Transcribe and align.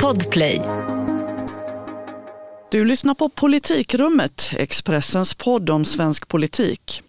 Podplay. 0.00 0.62
Du 2.70 2.84
lyssnar 2.84 3.14
på 3.14 3.28
Politikrummet, 3.28 4.52
Expressens 4.56 5.34
podd 5.34 5.70
om 5.70 5.84
svensk 5.84 6.28
politik. 6.28 7.02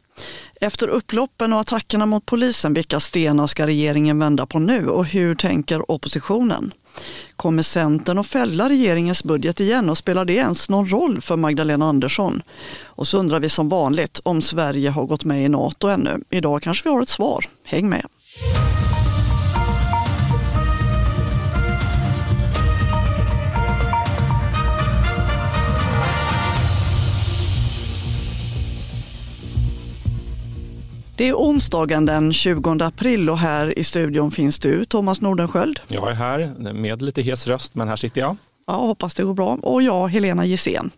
Efter 0.62 0.88
upploppen 0.88 1.54
och 1.54 1.60
attackerna 1.60 2.06
mot 2.06 2.26
polisen, 2.26 2.74
vilka 2.74 3.00
stenar 3.00 3.48
ska 3.48 3.68
regeringen 3.68 4.20
vända 4.20 4.46
på 4.46 4.60
nu 4.60 4.88
och 4.88 5.06
hur 5.06 5.36
tänker 5.36 5.92
oppositionen? 5.92 6.74
Kommer 7.36 7.64
Centern 7.64 8.18
att 8.18 8.28
fälla 8.28 8.70
regeringens 8.70 9.24
budget 9.24 9.60
igen 9.60 9.90
och 9.90 9.98
spelar 9.98 10.26
det 10.26 10.34
ens 10.34 10.70
någon 10.70 10.90
roll 10.90 11.22
för 11.22 11.38
Magdalena 11.38 11.86
Andersson? 11.86 12.42
Och 12.84 13.08
så 13.08 13.18
undrar 13.18 13.40
vi 13.40 13.50
som 13.50 13.70
vanligt 13.70 14.20
om 14.24 14.42
Sverige 14.42 14.90
har 14.90 15.06
gått 15.06 15.26
med 15.26 15.46
i 15.46 15.50
NATO 15.50 15.88
ännu. 15.88 16.24
Idag 16.30 16.62
kanske 16.62 16.84
vi 16.84 16.94
har 16.94 17.02
ett 17.02 17.10
svar. 17.10 17.46
Häng 17.64 17.90
med! 17.90 18.06
Det 31.16 31.28
är 31.30 31.34
onsdagen 31.34 32.06
den 32.06 32.34
20 32.34 32.84
april 32.84 33.30
och 33.30 33.38
här 33.38 33.80
i 33.80 33.84
studion 33.84 34.32
finns 34.32 34.60
du, 34.60 34.86
Thomas 34.86 35.22
Nordenskjöld. 35.22 35.80
Jag 35.88 36.10
är 36.12 36.16
här 36.16 36.74
med 36.74 37.02
lite 37.02 37.22
hes 37.22 37.48
röst, 37.48 37.76
men 37.76 37.88
här 37.88 37.96
sitter 37.96 38.22
jag. 38.22 38.36
Ja, 38.68 38.74
hoppas 38.74 39.14
det 39.14 39.24
går 39.24 39.34
bra. 39.34 39.58
Och 39.62 39.82
jag, 39.82 40.08
Helena 40.08 40.46
Gissén. 40.46 40.92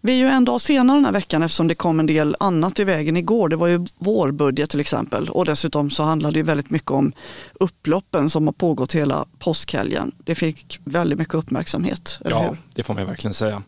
Vi 0.00 0.12
är 0.12 0.16
ju 0.16 0.26
en 0.28 0.44
dag 0.44 0.60
senare 0.60 0.96
den 0.96 1.04
här 1.04 1.12
veckan 1.12 1.42
eftersom 1.42 1.68
det 1.68 1.74
kom 1.74 2.00
en 2.00 2.06
del 2.06 2.36
annat 2.40 2.78
i 2.80 2.84
vägen 2.84 3.16
igår. 3.16 3.48
Det 3.48 3.56
var 3.56 3.66
ju 3.66 3.86
vårbudget 3.98 4.70
till 4.70 4.80
exempel 4.80 5.28
och 5.28 5.44
dessutom 5.44 5.90
så 5.90 6.02
handlade 6.02 6.38
det 6.38 6.42
väldigt 6.42 6.70
mycket 6.70 6.90
om 6.90 7.12
upploppen 7.60 8.30
som 8.30 8.46
har 8.46 8.52
pågått 8.52 8.92
hela 8.94 9.24
påskhelgen. 9.38 10.12
Det 10.24 10.34
fick 10.34 10.80
väldigt 10.84 11.18
mycket 11.18 11.34
uppmärksamhet, 11.34 12.18
Ja, 12.24 12.42
hur? 12.42 12.56
det 12.74 12.82
får 12.82 12.94
man 12.94 13.06
verkligen 13.06 13.34
säga. 13.34 13.62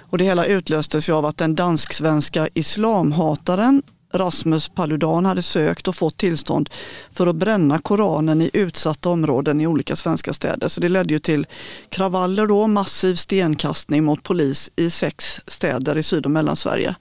Och 0.00 0.18
det 0.18 0.24
hela 0.24 0.44
utlöstes 0.44 1.08
ju 1.08 1.12
av 1.12 1.26
att 1.26 1.36
den 1.36 1.54
dansk-svenska 1.54 2.48
islamhataren 2.54 3.82
Rasmus 4.18 4.68
Paludan 4.68 5.24
hade 5.24 5.42
sökt 5.42 5.88
och 5.88 5.96
fått 5.96 6.16
tillstånd 6.16 6.70
för 7.10 7.26
att 7.26 7.36
bränna 7.36 7.78
Koranen 7.78 8.42
i 8.42 8.50
utsatta 8.52 9.08
områden 9.08 9.60
i 9.60 9.66
olika 9.66 9.96
svenska 9.96 10.32
städer. 10.32 10.68
Så 10.68 10.80
det 10.80 10.88
ledde 10.88 11.14
ju 11.14 11.18
till 11.18 11.46
kravaller 11.88 12.46
då, 12.46 12.66
massiv 12.66 13.14
stenkastning 13.14 14.04
mot 14.04 14.22
polis 14.22 14.70
i 14.76 14.90
sex 14.90 15.40
städer 15.46 15.98
i 15.98 16.02
Syd 16.02 16.24
och 16.24 16.30
Mellansverige. 16.30 16.94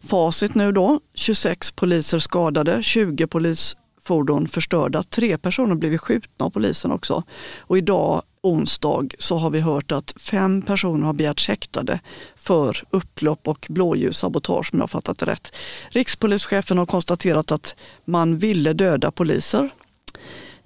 Facit 0.00 0.54
nu 0.54 0.72
då, 0.72 1.00
26 1.14 1.72
poliser 1.72 2.18
skadade, 2.18 2.82
20 2.82 3.26
polisfordon 3.26 4.48
förstörda, 4.48 5.02
tre 5.02 5.38
personer 5.38 5.74
blivit 5.74 6.00
skjutna 6.00 6.46
av 6.46 6.50
polisen 6.50 6.92
också. 6.92 7.22
Och 7.58 7.78
idag 7.78 8.22
onsdag 8.42 9.08
så 9.18 9.36
har 9.36 9.50
vi 9.50 9.60
hört 9.60 9.92
att 9.92 10.14
fem 10.16 10.62
personer 10.62 11.06
har 11.06 11.12
begärts 11.12 11.48
häktade 11.48 12.00
för 12.36 12.82
upplopp 12.90 13.48
och 13.48 13.66
blåljussabotage 13.70 14.70
om 14.72 14.78
jag 14.78 14.82
har 14.82 14.88
fattat 14.88 15.18
det 15.18 15.26
rätt. 15.26 15.54
Rikspolischefen 15.88 16.78
har 16.78 16.86
konstaterat 16.86 17.52
att 17.52 17.74
man 18.04 18.38
ville 18.38 18.72
döda 18.72 19.10
poliser. 19.10 19.70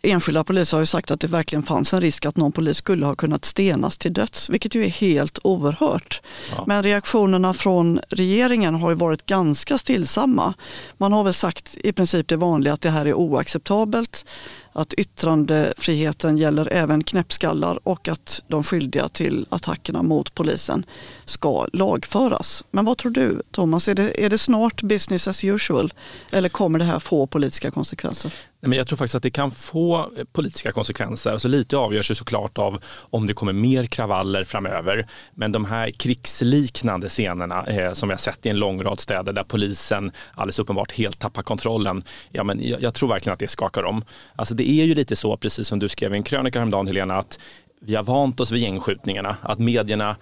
Enskilda 0.05 0.45
poliser 0.45 0.77
har 0.77 0.83
ju 0.83 0.87
sagt 0.87 1.11
att 1.11 1.21
det 1.21 1.27
verkligen 1.27 1.63
fanns 1.63 1.95
en 1.95 2.01
risk 2.01 2.27
att 2.27 2.37
någon 2.37 2.53
polis 2.53 2.77
skulle 2.77 3.07
ha 3.07 3.15
kunnat 3.15 3.45
stenas 3.45 3.99
till 3.99 4.13
döds, 4.13 4.51
vilket 4.51 4.75
ju 4.75 4.85
är 4.85 4.89
helt 4.89 5.39
oerhört. 5.45 6.23
Ja. 6.51 6.65
Men 6.67 6.83
reaktionerna 6.83 7.55
från 7.55 8.01
regeringen 8.09 8.75
har 8.75 8.91
ju 8.91 8.97
varit 8.97 9.27
ganska 9.27 9.79
stillsamma. 9.79 10.55
Man 10.97 11.13
har 11.13 11.25
väl 11.25 11.35
sagt 11.35 11.77
i 11.77 11.93
princip 11.93 12.29
det 12.29 12.37
vanliga 12.37 12.73
att 12.73 12.81
det 12.81 12.91
här 12.91 13.07
är 13.07 13.15
oacceptabelt, 13.15 14.25
att 14.73 14.93
yttrandefriheten 14.93 16.39
gäller 16.39 16.69
även 16.73 17.05
knäppskallar 17.05 17.89
och 17.89 18.09
att 18.09 18.43
de 18.49 18.65
skyldiga 18.65 19.09
till 19.09 19.47
attackerna 19.51 20.03
mot 20.03 20.35
polisen 20.35 20.87
ska 21.25 21.67
lagföras. 21.73 22.65
Men 22.71 22.85
vad 22.85 22.99
tror 22.99 23.13
du 23.13 23.43
Thomas, 23.51 23.89
är 23.89 23.95
det, 23.95 24.25
är 24.25 24.31
det 24.31 24.39
snart 24.39 24.83
business 24.83 25.29
as 25.29 25.45
usual 25.45 25.93
eller 26.33 26.49
kommer 26.49 26.79
det 26.79 26.85
här 26.85 26.99
få 26.99 27.27
politiska 27.27 27.71
konsekvenser? 27.71 28.33
Men 28.67 28.79
jag 28.79 28.87
tror 28.87 28.97
faktiskt 28.97 29.15
att 29.15 29.23
det 29.23 29.31
kan 29.31 29.51
få 29.51 29.99
eh, 30.19 30.25
politiska 30.33 30.73
konsekvenser. 30.73 31.33
Alltså 31.33 31.49
lite 31.49 31.77
avgörs 31.77 32.11
ju 32.11 32.15
såklart 32.15 32.59
av 32.59 32.83
om 32.95 33.27
det 33.27 33.35
kommer 33.35 33.53
mer 33.53 33.87
kravaller 33.87 34.45
framöver. 34.45 35.07
Men 35.35 35.53
de 35.53 35.65
här 35.65 35.91
krigsliknande 35.91 37.09
scenerna 37.09 37.67
eh, 37.67 37.93
som 37.93 38.09
vi 38.09 38.13
har 38.13 38.19
sett 38.19 38.47
i 38.47 38.49
en 38.49 38.57
lång 38.59 38.83
rad 38.83 39.01
städer 39.01 39.33
där 39.33 39.45
polisen 39.45 40.13
alldeles 40.35 40.59
uppenbart 40.59 40.93
helt 40.93 41.19
tappar 41.19 41.43
kontrollen. 41.43 42.03
Ja, 42.31 42.45
men 42.45 42.69
jag, 42.69 42.83
jag 42.83 42.95
tror 42.95 43.09
verkligen 43.09 43.33
att 43.33 43.39
det 43.39 43.49
skakar 43.49 43.83
om. 43.83 44.05
Alltså 44.37 44.55
det 44.55 44.71
är 44.71 44.85
ju 44.85 44.95
lite 44.95 45.17
så, 45.17 45.37
precis 45.37 45.69
som 45.69 45.79
du 45.79 45.89
skrev 45.89 46.15
i 46.15 46.17
en 46.17 46.23
krönika 46.23 46.59
häromdagen 46.59 46.87
Helena, 46.87 47.15
att 47.19 47.39
vi 47.81 47.95
har 47.95 48.03
vant 48.03 48.41
oss 48.41 48.51
vid 48.51 48.63
gängskjutningarna, 48.63 49.37
att 49.43 49.59
medierna 49.59 50.17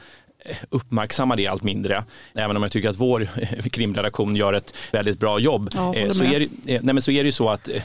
eh, 0.44 0.56
uppmärksammar 0.70 1.36
det 1.36 1.46
allt 1.46 1.62
mindre. 1.62 2.04
Även 2.34 2.56
om 2.56 2.62
jag 2.62 2.72
tycker 2.72 2.88
att 2.88 3.00
vår 3.00 3.28
krimredaktion 3.70 4.36
gör 4.36 4.52
ett 4.52 4.74
väldigt 4.92 5.18
bra 5.20 5.38
jobb. 5.38 5.70
Ja, 5.74 5.94
Eh, 5.94 6.10
så, 6.10 6.24
är, 6.24 6.40
det- 6.40 6.74
eh, 6.74 6.80
nej, 6.82 6.94
men 6.94 7.02
så 7.02 7.10
är 7.10 7.22
det 7.22 7.28
ju 7.28 7.32
så 7.32 7.48
att 7.48 7.68
eh, 7.68 7.82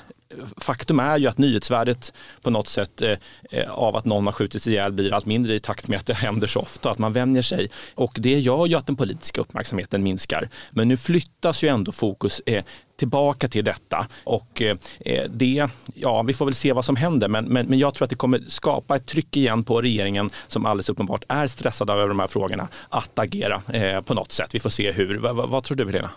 faktum 0.57 0.99
är 0.99 1.17
ju 1.17 1.27
att 1.27 1.37
nyhetsvärdet 1.37 2.13
på 2.41 2.49
något 2.49 2.67
sätt 2.67 3.01
eh, 3.01 3.17
eh, 3.51 3.71
av 3.71 3.95
att 3.95 4.05
någon 4.05 4.25
har 4.25 4.33
skjutits 4.33 4.67
ihjäl 4.67 4.91
blir 4.91 5.13
allt 5.13 5.25
mindre 5.25 5.53
i 5.53 5.59
takt 5.59 5.87
med 5.87 5.99
att 5.99 6.05
det 6.05 6.13
händer 6.25 6.47
så 6.47 6.59
ofta, 6.59 6.91
att 6.91 6.97
man 6.97 7.13
vänjer 7.13 7.41
sig. 7.41 7.69
Och 7.95 8.17
det 8.19 8.39
gör 8.39 8.65
ju 8.65 8.75
att 8.75 8.87
den 8.87 8.95
politiska 8.95 9.41
uppmärksamheten 9.41 10.03
minskar. 10.03 10.49
Men 10.71 10.87
nu 10.87 10.97
flyttas 10.97 11.63
ju 11.63 11.67
ändå 11.67 11.91
fokus 11.91 12.41
eh, 12.45 12.63
tillbaka 12.97 13.47
till 13.47 13.63
detta 13.63 14.07
och 14.23 14.61
eh, 14.61 14.77
eh, 14.99 15.23
det, 15.29 15.67
ja 15.93 16.23
vi 16.23 16.33
får 16.33 16.45
väl 16.45 16.55
se 16.55 16.73
vad 16.73 16.85
som 16.85 16.95
händer 16.95 17.27
men, 17.27 17.45
men, 17.45 17.65
men 17.65 17.79
jag 17.79 17.93
tror 17.93 18.03
att 18.03 18.09
det 18.09 18.15
kommer 18.15 18.43
skapa 18.47 18.95
ett 18.95 19.05
tryck 19.05 19.37
igen 19.37 19.63
på 19.63 19.81
regeringen 19.81 20.29
som 20.47 20.65
alldeles 20.65 20.89
uppenbart 20.89 21.23
är 21.27 21.47
stressad 21.47 21.89
över 21.89 22.07
de 22.07 22.19
här 22.19 22.27
frågorna 22.27 22.67
att 22.89 23.19
agera 23.19 23.61
eh, 23.73 24.01
på 24.01 24.13
något 24.13 24.31
sätt. 24.31 24.55
Vi 24.55 24.59
får 24.59 24.69
se 24.69 24.91
hur. 24.91 25.17
Va, 25.17 25.33
vad 25.33 25.63
tror 25.63 25.77
du 25.77 25.85
Helena? 25.85 26.09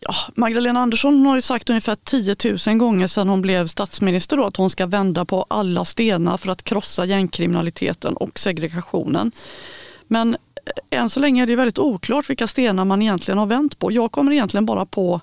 Ja, 0.00 0.14
Magdalena 0.34 0.80
Andersson 0.80 1.26
har 1.26 1.36
ju 1.36 1.42
sagt 1.42 1.70
ungefär 1.70 1.96
10 2.04 2.36
000 2.66 2.76
gånger 2.78 3.06
sedan 3.06 3.28
hon 3.28 3.42
blev 3.42 3.66
statsminister 3.66 4.36
då, 4.36 4.44
att 4.44 4.56
hon 4.56 4.70
ska 4.70 4.86
vända 4.86 5.24
på 5.24 5.46
alla 5.50 5.84
stenar 5.84 6.36
för 6.36 6.50
att 6.50 6.62
krossa 6.62 7.04
gängkriminaliteten 7.04 8.16
och 8.16 8.38
segregationen. 8.38 9.32
Men 10.06 10.34
eh, 10.90 10.98
än 10.98 11.10
så 11.10 11.20
länge 11.20 11.42
är 11.42 11.46
det 11.46 11.56
väldigt 11.56 11.78
oklart 11.78 12.30
vilka 12.30 12.46
stenar 12.46 12.84
man 12.84 13.02
egentligen 13.02 13.38
har 13.38 13.46
vänt 13.46 13.78
på. 13.78 13.92
Jag 13.92 14.12
kommer 14.12 14.32
egentligen 14.32 14.66
bara 14.66 14.86
på 14.86 15.20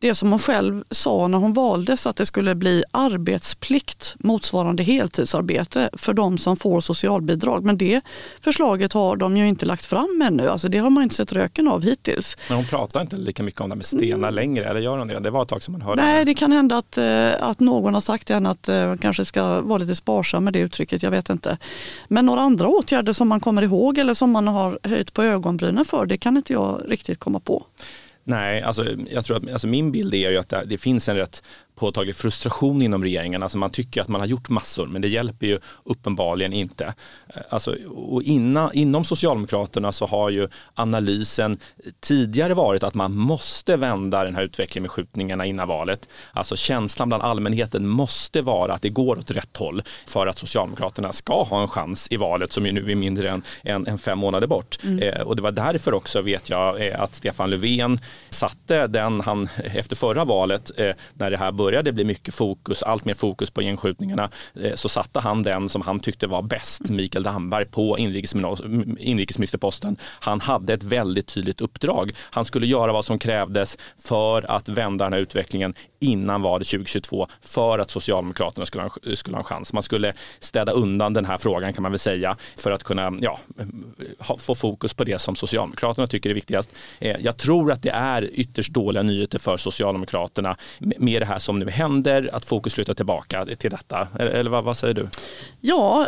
det 0.00 0.14
som 0.14 0.30
hon 0.30 0.38
själv 0.38 0.84
sa 0.90 1.28
när 1.28 1.38
hon 1.38 1.52
valdes 1.52 2.06
att 2.06 2.16
det 2.16 2.26
skulle 2.26 2.54
bli 2.54 2.84
arbetsplikt 2.90 4.14
motsvarande 4.18 4.82
heltidsarbete 4.82 5.90
för 5.92 6.14
de 6.14 6.38
som 6.38 6.56
får 6.56 6.80
socialbidrag. 6.80 7.64
Men 7.64 7.78
det 7.78 8.00
förslaget 8.40 8.92
har 8.92 9.16
de 9.16 9.36
ju 9.36 9.48
inte 9.48 9.66
lagt 9.66 9.86
fram 9.86 10.22
ännu. 10.26 10.48
Alltså 10.48 10.68
det 10.68 10.78
har 10.78 10.90
man 10.90 11.02
inte 11.02 11.14
sett 11.14 11.32
röken 11.32 11.68
av 11.68 11.82
hittills. 11.82 12.36
Men 12.48 12.56
hon 12.56 12.66
pratar 12.66 13.00
inte 13.00 13.16
lika 13.16 13.42
mycket 13.42 13.60
om 13.60 13.70
det 13.70 13.76
med 13.76 13.86
stenar 13.86 14.30
längre, 14.30 14.64
eller 14.64 14.80
gör 14.80 14.98
hon 14.98 15.08
det? 15.08 15.20
Det 15.20 15.30
var 15.30 15.42
ett 15.42 15.48
tag 15.48 15.62
som 15.62 15.72
man 15.72 15.82
hörde 15.82 16.02
Nej, 16.02 16.24
det. 16.24 16.34
kan 16.34 16.52
hända 16.52 16.76
att, 16.76 16.98
eh, 16.98 17.42
att 17.48 17.60
någon 17.60 17.94
har 17.94 18.00
sagt 18.00 18.26
till 18.26 18.34
henne 18.34 18.50
att 18.50 18.68
eh, 18.68 18.86
man 18.86 18.98
kanske 18.98 19.24
ska 19.24 19.60
vara 19.60 19.78
lite 19.78 19.96
sparsam 19.96 20.44
med 20.44 20.52
det 20.52 20.60
uttrycket, 20.60 21.02
jag 21.02 21.10
vet 21.10 21.30
inte. 21.30 21.58
Men 22.08 22.26
några 22.26 22.40
andra 22.40 22.68
åtgärder 22.68 23.12
som 23.12 23.28
man 23.28 23.40
kommer 23.40 23.62
ihåg 23.62 23.98
eller 23.98 24.14
som 24.14 24.30
man 24.30 24.48
har 24.48 24.78
höjt 24.82 25.14
på 25.14 25.22
ögonbrynen 25.22 25.84
för, 25.84 26.06
det 26.06 26.18
kan 26.18 26.36
inte 26.36 26.52
jag 26.52 26.82
riktigt 26.86 27.18
komma 27.18 27.40
på. 27.40 27.66
Nej, 28.30 28.62
alltså, 28.62 28.86
jag 29.10 29.24
tror 29.24 29.36
att, 29.36 29.50
alltså 29.50 29.66
min 29.66 29.92
bild 29.92 30.14
är 30.14 30.30
ju 30.30 30.36
att 30.36 30.48
det, 30.48 30.64
det 30.66 30.78
finns 30.78 31.08
en 31.08 31.16
rätt 31.16 31.42
påtaglig 31.80 32.16
frustration 32.16 32.82
inom 32.82 33.04
regeringen. 33.04 33.42
Alltså 33.42 33.58
man 33.58 33.70
tycker 33.70 34.02
att 34.02 34.08
man 34.08 34.20
har 34.20 34.28
gjort 34.28 34.48
massor 34.48 34.86
men 34.86 35.02
det 35.02 35.08
hjälper 35.08 35.46
ju 35.46 35.58
uppenbarligen 35.84 36.52
inte. 36.52 36.94
Eh, 37.34 37.40
Alltså, 37.50 37.76
och 37.88 38.22
innan, 38.22 38.72
inom 38.74 39.04
Socialdemokraterna 39.04 39.92
så 39.92 40.06
har 40.06 40.30
ju 40.30 40.48
analysen 40.74 41.58
tidigare 42.00 42.54
varit 42.54 42.82
att 42.82 42.94
man 42.94 43.12
måste 43.14 43.76
vända 43.76 44.24
den 44.24 44.34
här 44.34 44.42
utvecklingen 44.42 44.82
med 44.82 44.90
skjutningarna 44.90 45.46
innan 45.46 45.68
valet. 45.68 46.08
Alltså 46.32 46.56
känslan 46.56 47.08
bland 47.08 47.22
allmänheten 47.22 47.88
måste 47.88 48.42
vara 48.42 48.72
att 48.72 48.82
det 48.82 48.88
går 48.88 49.18
åt 49.18 49.30
rätt 49.30 49.56
håll 49.56 49.82
för 50.06 50.26
att 50.26 50.38
Socialdemokraterna 50.38 51.12
ska 51.12 51.42
ha 51.42 51.62
en 51.62 51.68
chans 51.68 52.08
i 52.10 52.16
valet 52.16 52.52
som 52.52 52.66
ju 52.66 52.72
nu 52.72 52.90
är 52.90 52.96
mindre 52.96 53.30
än, 53.30 53.42
än, 53.64 53.86
än 53.86 53.98
fem 53.98 54.18
månader 54.18 54.46
bort. 54.46 54.78
Eh, 55.00 55.20
och 55.20 55.36
det 55.36 55.42
var 55.42 55.52
därför 55.52 55.94
också 55.94 56.22
vet 56.22 56.50
jag 56.50 56.86
eh, 56.86 57.00
att 57.00 57.14
Stefan 57.14 57.50
Löfven 57.50 57.98
satte 58.30 58.86
den 58.86 59.20
han 59.20 59.48
efter 59.64 59.96
förra 59.96 60.24
valet 60.24 60.70
eh, 60.76 60.90
när 61.14 61.30
det 61.30 61.36
här 61.36 61.52
började 61.52 61.69
bli 61.92 62.04
mycket 62.04 62.34
fokus, 62.34 62.82
allt 62.82 63.04
mer 63.04 63.14
fokus 63.14 63.50
på 63.50 63.62
gängskjutningarna, 63.62 64.30
eh, 64.62 64.74
så 64.74 64.88
satte 64.88 65.20
han 65.20 65.42
den 65.42 65.68
som 65.68 65.82
han 65.82 66.00
tyckte 66.00 66.26
var 66.26 66.42
bäst, 66.42 66.90
Mikael 66.90 67.22
Damberg, 67.22 67.64
på 67.64 67.96
inrikesminister- 67.98 68.98
inrikesministerposten. 68.98 69.96
Han 70.20 70.40
hade 70.40 70.74
ett 70.74 70.82
väldigt 70.82 71.26
tydligt 71.26 71.60
uppdrag. 71.60 72.12
Han 72.20 72.44
skulle 72.44 72.66
göra 72.66 72.92
vad 72.92 73.04
som 73.04 73.18
krävdes 73.18 73.78
för 74.04 74.50
att 74.50 74.68
vända 74.68 75.04
den 75.04 75.12
här 75.12 75.20
utvecklingen 75.20 75.74
innan 76.00 76.42
valet 76.42 76.66
2022 76.68 77.26
för 77.40 77.78
att 77.78 77.90
Socialdemokraterna 77.90 78.66
skulle 78.66 78.82
ha, 78.84 78.90
en- 79.02 79.16
skulle 79.16 79.36
ha 79.36 79.40
en 79.40 79.44
chans. 79.44 79.72
Man 79.72 79.82
skulle 79.82 80.12
städa 80.40 80.72
undan 80.72 81.12
den 81.12 81.24
här 81.24 81.38
frågan 81.38 81.72
kan 81.72 81.82
man 81.82 81.92
väl 81.92 81.98
säga 81.98 82.36
för 82.56 82.70
att 82.70 82.84
kunna 82.84 83.12
ja, 83.20 83.38
ha, 84.18 84.38
få 84.38 84.54
fokus 84.54 84.94
på 84.94 85.04
det 85.04 85.18
som 85.18 85.36
Socialdemokraterna 85.36 86.06
tycker 86.06 86.30
är 86.30 86.34
viktigast. 86.34 86.70
Eh, 86.98 87.16
jag 87.20 87.36
tror 87.36 87.72
att 87.72 87.82
det 87.82 87.90
är 87.90 88.30
ytterst 88.32 88.72
dåliga 88.72 89.02
nyheter 89.02 89.38
för 89.38 89.56
Socialdemokraterna 89.56 90.56
med 90.78 91.22
det 91.22 91.26
här 91.26 91.38
som 91.38 91.59
nu 91.60 91.70
händer, 91.70 92.30
att 92.32 92.44
fokus 92.44 92.74
flyttar 92.74 92.94
tillbaka 92.94 93.46
till 93.46 93.70
detta? 93.70 94.08
Eller, 94.18 94.30
eller 94.30 94.50
vad, 94.50 94.64
vad, 94.64 94.76
säger 94.76 94.94
du? 94.94 95.08
Ja, 95.60 96.06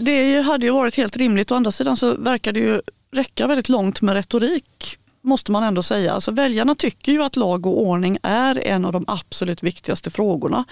det 0.00 0.40
hade 0.40 0.66
ju 0.66 0.72
varit 0.72 0.96
helt 0.96 1.16
rimligt. 1.16 1.52
Å 1.52 1.54
andra 1.54 1.70
sidan 1.70 1.96
så 1.96 2.16
verkar 2.16 2.52
det 2.52 2.60
ju 2.60 2.82
räcka 3.12 3.46
väldigt 3.46 3.68
långt 3.68 4.02
med 4.02 4.14
retorik 4.14 4.98
måste 5.24 5.52
man 5.52 5.62
ändå 5.62 5.82
säga. 5.82 6.12
Alltså 6.12 6.30
väljarna 6.30 6.74
tycker 6.74 7.12
ju 7.12 7.22
att 7.22 7.36
lag 7.36 7.66
och 7.66 7.82
ordning 7.82 8.18
är 8.22 8.66
en 8.66 8.84
av 8.84 8.92
de 8.92 9.04
absolut 9.06 9.62
viktigaste 9.62 10.10
frågorna. 10.10 10.64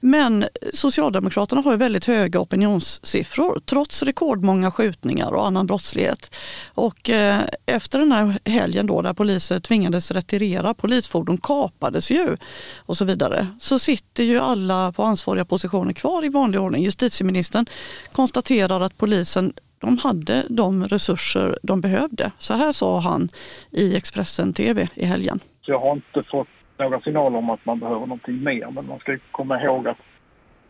Men 0.00 0.44
Socialdemokraterna 0.72 1.60
har 1.60 1.72
ju 1.72 1.78
väldigt 1.78 2.04
höga 2.04 2.40
opinionssiffror 2.40 3.60
trots 3.66 4.02
rekordmånga 4.02 4.70
skjutningar 4.70 5.32
och 5.32 5.46
annan 5.46 5.66
brottslighet. 5.66 6.34
Och 6.74 7.10
eh, 7.10 7.40
efter 7.66 7.98
den 7.98 8.12
här 8.12 8.38
helgen 8.44 8.86
då 8.86 9.02
där 9.02 9.12
poliser 9.14 9.60
tvingades 9.60 10.10
retirera, 10.10 10.74
polisfordon 10.74 11.38
kapades 11.38 12.10
ju 12.10 12.36
och 12.76 12.96
så 12.96 13.04
vidare, 13.04 13.46
så 13.60 13.78
sitter 13.78 14.24
ju 14.24 14.38
alla 14.38 14.92
på 14.92 15.02
ansvariga 15.02 15.44
positioner 15.44 15.92
kvar 15.92 16.24
i 16.24 16.28
vanlig 16.28 16.60
ordning. 16.60 16.82
Justitieministern 16.82 17.66
konstaterar 18.12 18.80
att 18.80 18.98
polisen 18.98 19.52
de 19.80 19.98
hade 19.98 20.44
de 20.48 20.84
resurser 20.84 21.58
de 21.62 21.80
behövde. 21.80 22.32
Så 22.38 22.54
här 22.54 22.72
sa 22.72 23.00
han 23.00 23.28
i 23.72 23.96
Expressen 23.96 24.52
TV 24.52 24.88
i 24.94 25.04
helgen. 25.04 25.38
Jag 25.62 25.80
har 25.80 25.92
inte 25.92 26.22
fått 26.30 26.48
några 26.78 27.00
signaler 27.00 27.38
om 27.38 27.50
att 27.50 27.66
man 27.66 27.78
behöver 27.78 28.00
någonting 28.00 28.44
mer 28.44 28.70
men 28.70 28.86
man 28.86 28.98
ska 28.98 29.18
komma 29.30 29.62
ihåg 29.62 29.88
att 29.88 29.98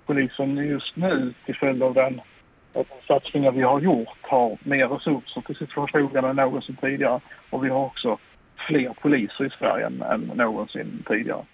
polisen 0.07 0.57
just 0.57 0.97
nu 0.97 1.35
till 1.47 1.55
följd 1.57 1.83
av 1.83 1.95
den 1.95 2.21
satsningar 3.07 3.53
vi 3.53 3.63
har 3.63 3.81
gjort 3.81 4.19
har 4.23 4.59
mer 4.63 4.89
resurser 4.89 5.41
till 5.41 5.57
sitt 5.57 5.73
förfogande 5.73 6.31
än 6.31 6.37
någonsin 6.37 6.77
tidigare 6.81 7.21
och 7.51 7.65
vi 7.65 7.69
har 7.69 7.85
också 7.85 8.19
fler 8.69 8.95
poliser 9.03 9.45
i 9.45 9.51
Sverige 9.59 9.87
än, 9.87 10.03
än 10.03 10.21
någonsin 10.21 11.05
tidigare. 11.09 11.45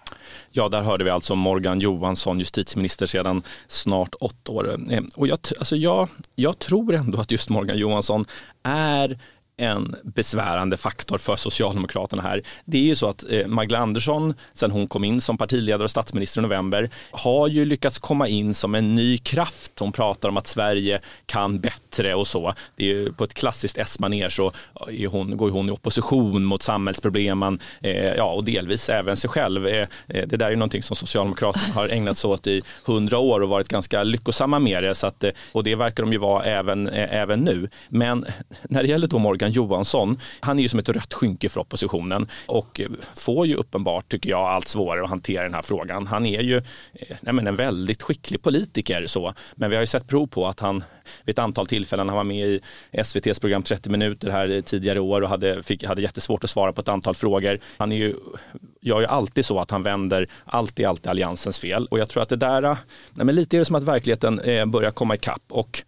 Ja, 0.51 0.69
där 0.69 0.81
hörde 0.81 1.03
vi 1.03 1.09
alltså 1.09 1.35
Morgan 1.35 1.79
Johansson, 1.79 2.39
justitieminister 2.39 3.07
sedan 3.07 3.43
snart 3.67 4.15
åtta 4.19 4.51
år. 4.51 4.79
Eh, 4.91 5.01
och 5.15 5.27
jag, 5.27 5.39
alltså 5.59 5.75
jag, 5.75 6.09
jag 6.35 6.59
tror 6.59 6.93
ändå 6.93 7.19
att 7.21 7.31
just 7.31 7.49
Morgan 7.49 7.77
Johansson 7.77 8.25
är 8.63 9.19
en 9.57 9.95
besvärande 10.03 10.77
faktor 10.77 11.17
för 11.17 11.35
Socialdemokraterna 11.35 12.21
här. 12.21 12.41
Det 12.65 12.77
är 12.77 12.81
ju 12.81 12.95
så 12.95 13.09
att 13.09 13.23
eh, 13.29 13.47
Magdalena 13.47 13.83
Andersson, 13.83 14.33
sen 14.53 14.71
hon 14.71 14.87
kom 14.87 15.03
in 15.03 15.21
som 15.21 15.37
partiledare 15.37 15.83
och 15.83 15.91
statsminister 15.91 16.41
i 16.41 16.43
november, 16.43 16.89
har 17.11 17.47
ju 17.47 17.65
lyckats 17.65 17.99
komma 17.99 18.27
in 18.27 18.53
som 18.53 18.75
en 18.75 18.95
ny 18.95 19.17
kraft. 19.17 19.79
Hon 19.79 19.91
pratar 19.91 20.29
om 20.29 20.37
att 20.37 20.47
Sverige 20.47 21.01
kan 21.25 21.59
bättre 21.59 22.15
och 22.15 22.27
så. 22.27 22.53
Det 22.75 22.83
är 22.83 22.87
ju 22.87 23.13
på 23.13 23.23
ett 23.23 23.33
klassiskt 23.33 23.77
S-manér 23.77 24.29
så 24.29 24.47
eh, 24.47 25.03
är 25.03 25.07
hon, 25.07 25.37
går 25.37 25.49
hon 25.49 25.69
i 25.69 25.71
opposition 25.71 26.43
mot 26.43 26.63
samhällsproblemen 26.63 27.59
eh, 27.81 28.13
ja, 28.13 28.31
och 28.31 28.43
delvis 28.43 28.89
även 28.89 29.17
sig 29.17 29.29
själv. 29.29 29.67
Eh, 29.67 29.87
eh, 30.07 30.27
det 30.27 30.37
där 30.37 30.45
är 30.45 30.49
ju 30.49 30.55
någonting 30.55 30.83
som 30.83 30.95
Socialdemokraterna 30.95 31.73
har 31.73 31.87
ägnat 31.87 32.17
sig 32.17 32.29
åt 32.29 32.47
i 32.47 32.61
hundra 32.85 33.17
år 33.19 33.39
och 33.39 33.49
varit 33.49 33.67
ganska 33.67 34.03
lyckosamma 34.03 34.59
med 34.59 34.83
det. 34.83 34.95
Så 34.95 35.07
att, 35.07 35.23
och 35.51 35.63
det 35.63 35.75
verkar 35.75 36.03
de 36.03 36.11
ju 36.11 36.19
vara 36.19 36.43
även, 36.43 36.87
eh, 36.87 37.15
även 37.15 37.39
nu. 37.39 37.69
Men 37.89 38.25
när 38.63 38.83
det 38.83 38.89
gäller 38.89 39.07
då 39.07 39.19
Morgan 39.19 39.42
Johansson, 39.51 40.19
han 40.39 40.59
är 40.59 40.63
ju 40.63 40.69
som 40.69 40.79
ett 40.79 40.89
rött 40.89 41.13
skynke 41.13 41.49
för 41.49 41.59
oppositionen 41.61 42.27
och 42.45 42.81
får 43.15 43.47
ju 43.47 43.55
uppenbart, 43.55 44.09
tycker 44.09 44.29
jag, 44.29 44.41
allt 44.41 44.67
svårare 44.67 45.03
att 45.03 45.09
hantera 45.09 45.43
den 45.43 45.53
här 45.53 45.61
frågan. 45.61 46.07
Han 46.07 46.25
är 46.25 46.41
ju 46.41 46.57
eh, 46.57 47.17
nej 47.21 47.33
men 47.33 47.47
en 47.47 47.55
väldigt 47.55 48.01
skicklig 48.01 48.41
politiker 48.41 49.07
så, 49.07 49.33
men 49.55 49.69
vi 49.69 49.75
har 49.75 49.83
ju 49.83 49.87
sett 49.87 50.07
prov 50.07 50.27
på 50.27 50.47
att 50.47 50.59
han 50.59 50.83
vid 51.25 51.33
ett 51.33 51.39
antal 51.39 51.67
tillfällen, 51.67 52.09
han 52.09 52.17
var 52.17 52.23
med 52.23 52.47
i 52.47 52.59
SVTs 52.91 53.39
program 53.39 53.63
30 53.63 53.89
minuter 53.89 54.29
här 54.29 54.61
tidigare 54.61 54.99
år 54.99 55.21
och 55.21 55.29
hade, 55.29 55.63
fick, 55.63 55.83
hade 55.83 56.01
jättesvårt 56.01 56.43
att 56.43 56.49
svara 56.49 56.73
på 56.73 56.81
ett 56.81 56.87
antal 56.87 57.15
frågor. 57.15 57.59
Han 57.77 57.91
är 57.91 57.97
ju, 57.97 58.15
gör 58.81 58.99
ju 58.99 59.05
alltid 59.05 59.45
så 59.45 59.59
att 59.59 59.71
han 59.71 59.83
vänder 59.83 60.27
alltid, 60.45 60.85
alltid 60.85 61.07
alliansens 61.07 61.59
fel 61.59 61.85
och 61.85 61.99
jag 61.99 62.09
tror 62.09 62.23
att 62.23 62.29
det 62.29 62.35
där, 62.35 62.61
nej 62.61 63.25
men 63.25 63.35
lite 63.35 63.57
är 63.57 63.59
det 63.59 63.65
som 63.65 63.75
att 63.75 63.83
verkligheten 63.83 64.39
eh, 64.39 64.65
börjar 64.65 64.91
komma 64.91 65.15
ikapp 65.15 65.43
och 65.49 65.83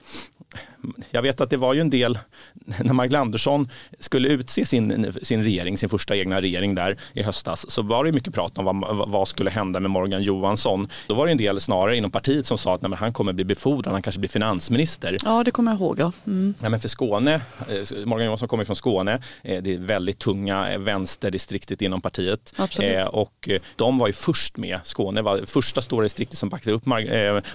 jag 1.12 1.22
vet 1.22 1.42
att 1.42 1.50
det 1.50 1.58
var 1.58 1.74
ju 1.74 1.82
en 1.82 1.90
del, 1.90 2.20
när 2.84 2.94
Magdalena 2.94 3.22
Andersson 3.22 3.70
skulle 4.00 4.30
utse 4.30 4.66
sin, 4.66 5.14
sin 5.22 5.44
regering, 5.44 5.78
sin 5.78 5.90
första 5.90 6.16
egna 6.16 6.42
regering 6.42 6.76
där 6.76 6.98
i 7.14 7.24
höstas, 7.24 7.72
så 7.72 7.82
var 7.82 8.06
det 8.06 8.12
mycket 8.12 8.34
prat 8.34 8.58
om 8.58 8.66
vad, 8.66 9.10
vad 9.10 9.28
skulle 9.28 9.50
hända 9.50 9.80
med 9.80 9.92
Morgan 9.92 10.24
Johansson. 10.24 10.88
Då 11.08 11.16
var 11.16 11.26
det 11.26 11.32
en 11.32 11.38
del 11.38 11.60
snarare 11.60 11.98
inom 11.98 12.12
partiet 12.12 12.46
som 12.46 12.58
sa 12.58 12.76
att 12.76 12.82
nej, 12.82 12.92
han 12.98 13.14
kommer 13.14 13.34
bli 13.34 13.46
befordrad, 13.46 13.94
han 13.94 14.02
kanske 14.02 14.20
blir 14.20 14.30
finansminister. 14.30 15.18
Ja, 15.26 15.44
det 15.44 15.52
kommer 15.52 15.72
jag 15.72 15.80
ihåg. 15.80 16.00
Ja. 16.00 16.12
Mm. 16.28 16.54
Ja, 16.62 16.70
men 16.70 16.80
för 16.80 16.88
Skåne, 16.88 17.34
eh, 17.34 18.06
Morgan 18.06 18.26
Johansson 18.26 18.48
kommer 18.48 18.66
från 18.66 18.76
Skåne, 18.76 19.22
eh, 19.44 19.64
det 19.64 19.74
är 19.74 19.78
väldigt 19.78 20.20
tunga 20.20 20.78
vänsterdistriktet 20.78 21.82
inom 21.82 22.02
partiet. 22.02 22.54
Absolut. 22.58 22.96
Eh, 22.96 23.06
och 23.06 23.50
de 23.76 23.98
var 23.98 24.08
ju 24.08 24.14
först 24.14 24.58
med, 24.58 24.80
Skåne 24.84 25.22
var 25.22 25.46
första 25.46 25.82
stora 25.82 26.04
distriktet 26.04 26.38
som 26.38 26.50
backade 26.50 26.76
upp 26.76 26.86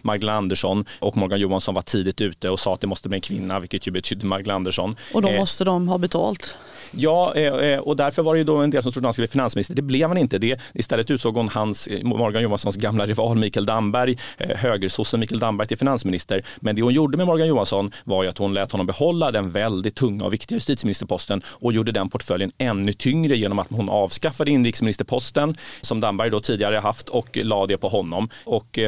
Magdalena 0.02 0.38
Andersson 0.38 0.84
och 0.98 1.16
Morgan 1.16 1.40
Johansson 1.40 1.74
var 1.74 1.82
tidigt 1.82 2.20
ute 2.20 2.50
och 2.50 2.60
sa 2.60 2.74
att 2.74 2.80
det 2.80 2.86
måste 2.86 3.08
bli 3.08 3.16
en 3.20 3.36
kvinna, 3.36 3.60
vilket 3.60 3.86
ju 3.86 3.90
betydde 3.90 4.26
Magdalena 4.26 4.56
Andersson. 4.56 4.96
Och 5.14 5.22
då 5.22 5.28
eh, 5.28 5.38
måste 5.38 5.64
de 5.64 5.88
ha 5.88 5.98
betalt? 5.98 6.56
Ja, 6.92 7.34
eh, 7.34 7.78
och 7.78 7.96
därför 7.96 8.22
var 8.22 8.34
det 8.34 8.38
ju 8.38 8.44
då 8.44 8.56
en 8.56 8.70
del 8.70 8.82
som 8.82 8.92
trodde 8.92 9.06
han 9.06 9.12
skulle 9.12 9.26
bli 9.26 9.32
finansminister. 9.32 9.74
Det 9.74 9.82
blev 9.82 10.08
han 10.08 10.18
inte. 10.18 10.38
Det, 10.38 10.60
istället 10.74 11.10
utsåg 11.10 11.34
hon 11.34 11.48
hans, 11.48 11.88
Morgan 12.02 12.42
Johanssons 12.42 12.76
gamla 12.76 13.06
rival 13.06 13.36
Mikael 13.36 13.66
Damberg, 13.66 14.18
högersossen 14.38 15.20
Mikael 15.20 15.38
Damberg 15.40 15.68
till 15.68 15.78
finansminister. 15.78 16.42
Men 16.60 16.76
det 16.76 16.82
hon 16.82 16.92
gjorde 16.92 17.16
med 17.16 17.26
Morgan 17.26 17.48
Johansson 17.48 17.92
var 18.04 18.22
ju 18.22 18.28
att 18.28 18.38
hon 18.38 18.54
lät 18.54 18.72
honom 18.72 18.86
behålla 18.86 19.30
den 19.30 19.50
väldigt 19.50 19.94
tunga 19.94 20.24
och 20.24 20.32
viktiga 20.32 20.56
justitieministerposten 20.56 21.42
och 21.46 21.72
gjorde 21.72 21.92
den 21.92 22.08
portföljen 22.08 22.52
ännu 22.58 22.92
tyngre 22.92 23.36
genom 23.36 23.58
att 23.58 23.68
hon 23.70 23.90
avskaffade 23.90 24.50
inrikesministerposten 24.50 25.54
som 25.80 26.00
Damberg 26.00 26.30
då 26.30 26.40
tidigare 26.40 26.76
haft 26.76 27.08
och 27.08 27.36
lade 27.36 27.74
det 27.74 27.78
på 27.78 27.88
honom. 27.88 28.28
Och 28.44 28.78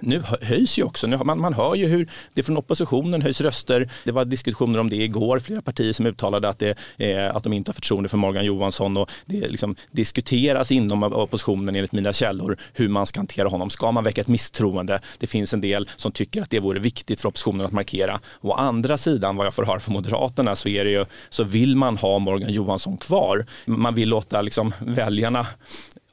nu 0.00 0.22
höjs 0.42 0.78
ju 0.78 0.82
också, 0.82 1.06
nu, 1.06 1.16
man, 1.16 1.40
man 1.40 1.54
hör 1.54 1.74
ju 1.74 1.86
hur 1.86 2.08
det 2.34 2.42
från 2.42 2.56
oppositionen 2.56 3.22
höjs 3.22 3.40
röster. 3.40 3.90
Det 4.04 4.12
var 4.12 4.24
diskussioner 4.24 4.78
om 4.78 4.90
det 4.90 4.96
igår, 4.96 5.38
flera 5.38 5.62
partier 5.62 5.92
som 5.92 6.06
uttalade 6.06 6.48
att, 6.48 6.58
det, 6.58 6.78
eh, 6.96 7.36
att 7.36 7.42
de 7.42 7.52
inte 7.52 7.68
har 7.68 7.74
förtroende 7.74 8.08
för 8.08 8.16
Morgan 8.16 8.44
Johansson 8.44 8.96
och 8.96 9.10
det 9.26 9.48
liksom 9.48 9.76
diskuteras 9.90 10.72
inom 10.72 11.02
oppositionen 11.02 11.74
enligt 11.74 11.92
mina 11.92 12.12
källor 12.12 12.56
hur 12.72 12.88
man 12.88 13.06
ska 13.06 13.20
hantera 13.20 13.48
honom. 13.48 13.70
Ska 13.70 13.92
man 13.92 14.04
väcka 14.04 14.20
ett 14.20 14.28
misstroende? 14.28 15.00
Det 15.18 15.26
finns 15.26 15.54
en 15.54 15.60
del 15.60 15.88
som 15.96 16.12
tycker 16.12 16.42
att 16.42 16.50
det 16.50 16.60
vore 16.60 16.80
viktigt 16.80 17.20
för 17.20 17.28
oppositionen 17.28 17.66
att 17.66 17.72
markera. 17.72 18.20
Å 18.40 18.52
andra 18.52 18.98
sidan, 18.98 19.36
vad 19.36 19.46
jag 19.46 19.54
får 19.54 19.64
höra 19.64 19.80
från 19.80 19.92
Moderaterna, 19.92 20.56
så, 20.56 20.68
är 20.68 20.84
det 20.84 20.90
ju, 20.90 21.04
så 21.28 21.44
vill 21.44 21.76
man 21.76 21.96
ha 21.96 22.18
Morgan 22.18 22.52
Johansson 22.52 22.96
kvar. 22.96 23.46
Man 23.64 23.94
vill 23.94 24.08
låta 24.08 24.42
liksom 24.42 24.74
väljarna 24.80 25.46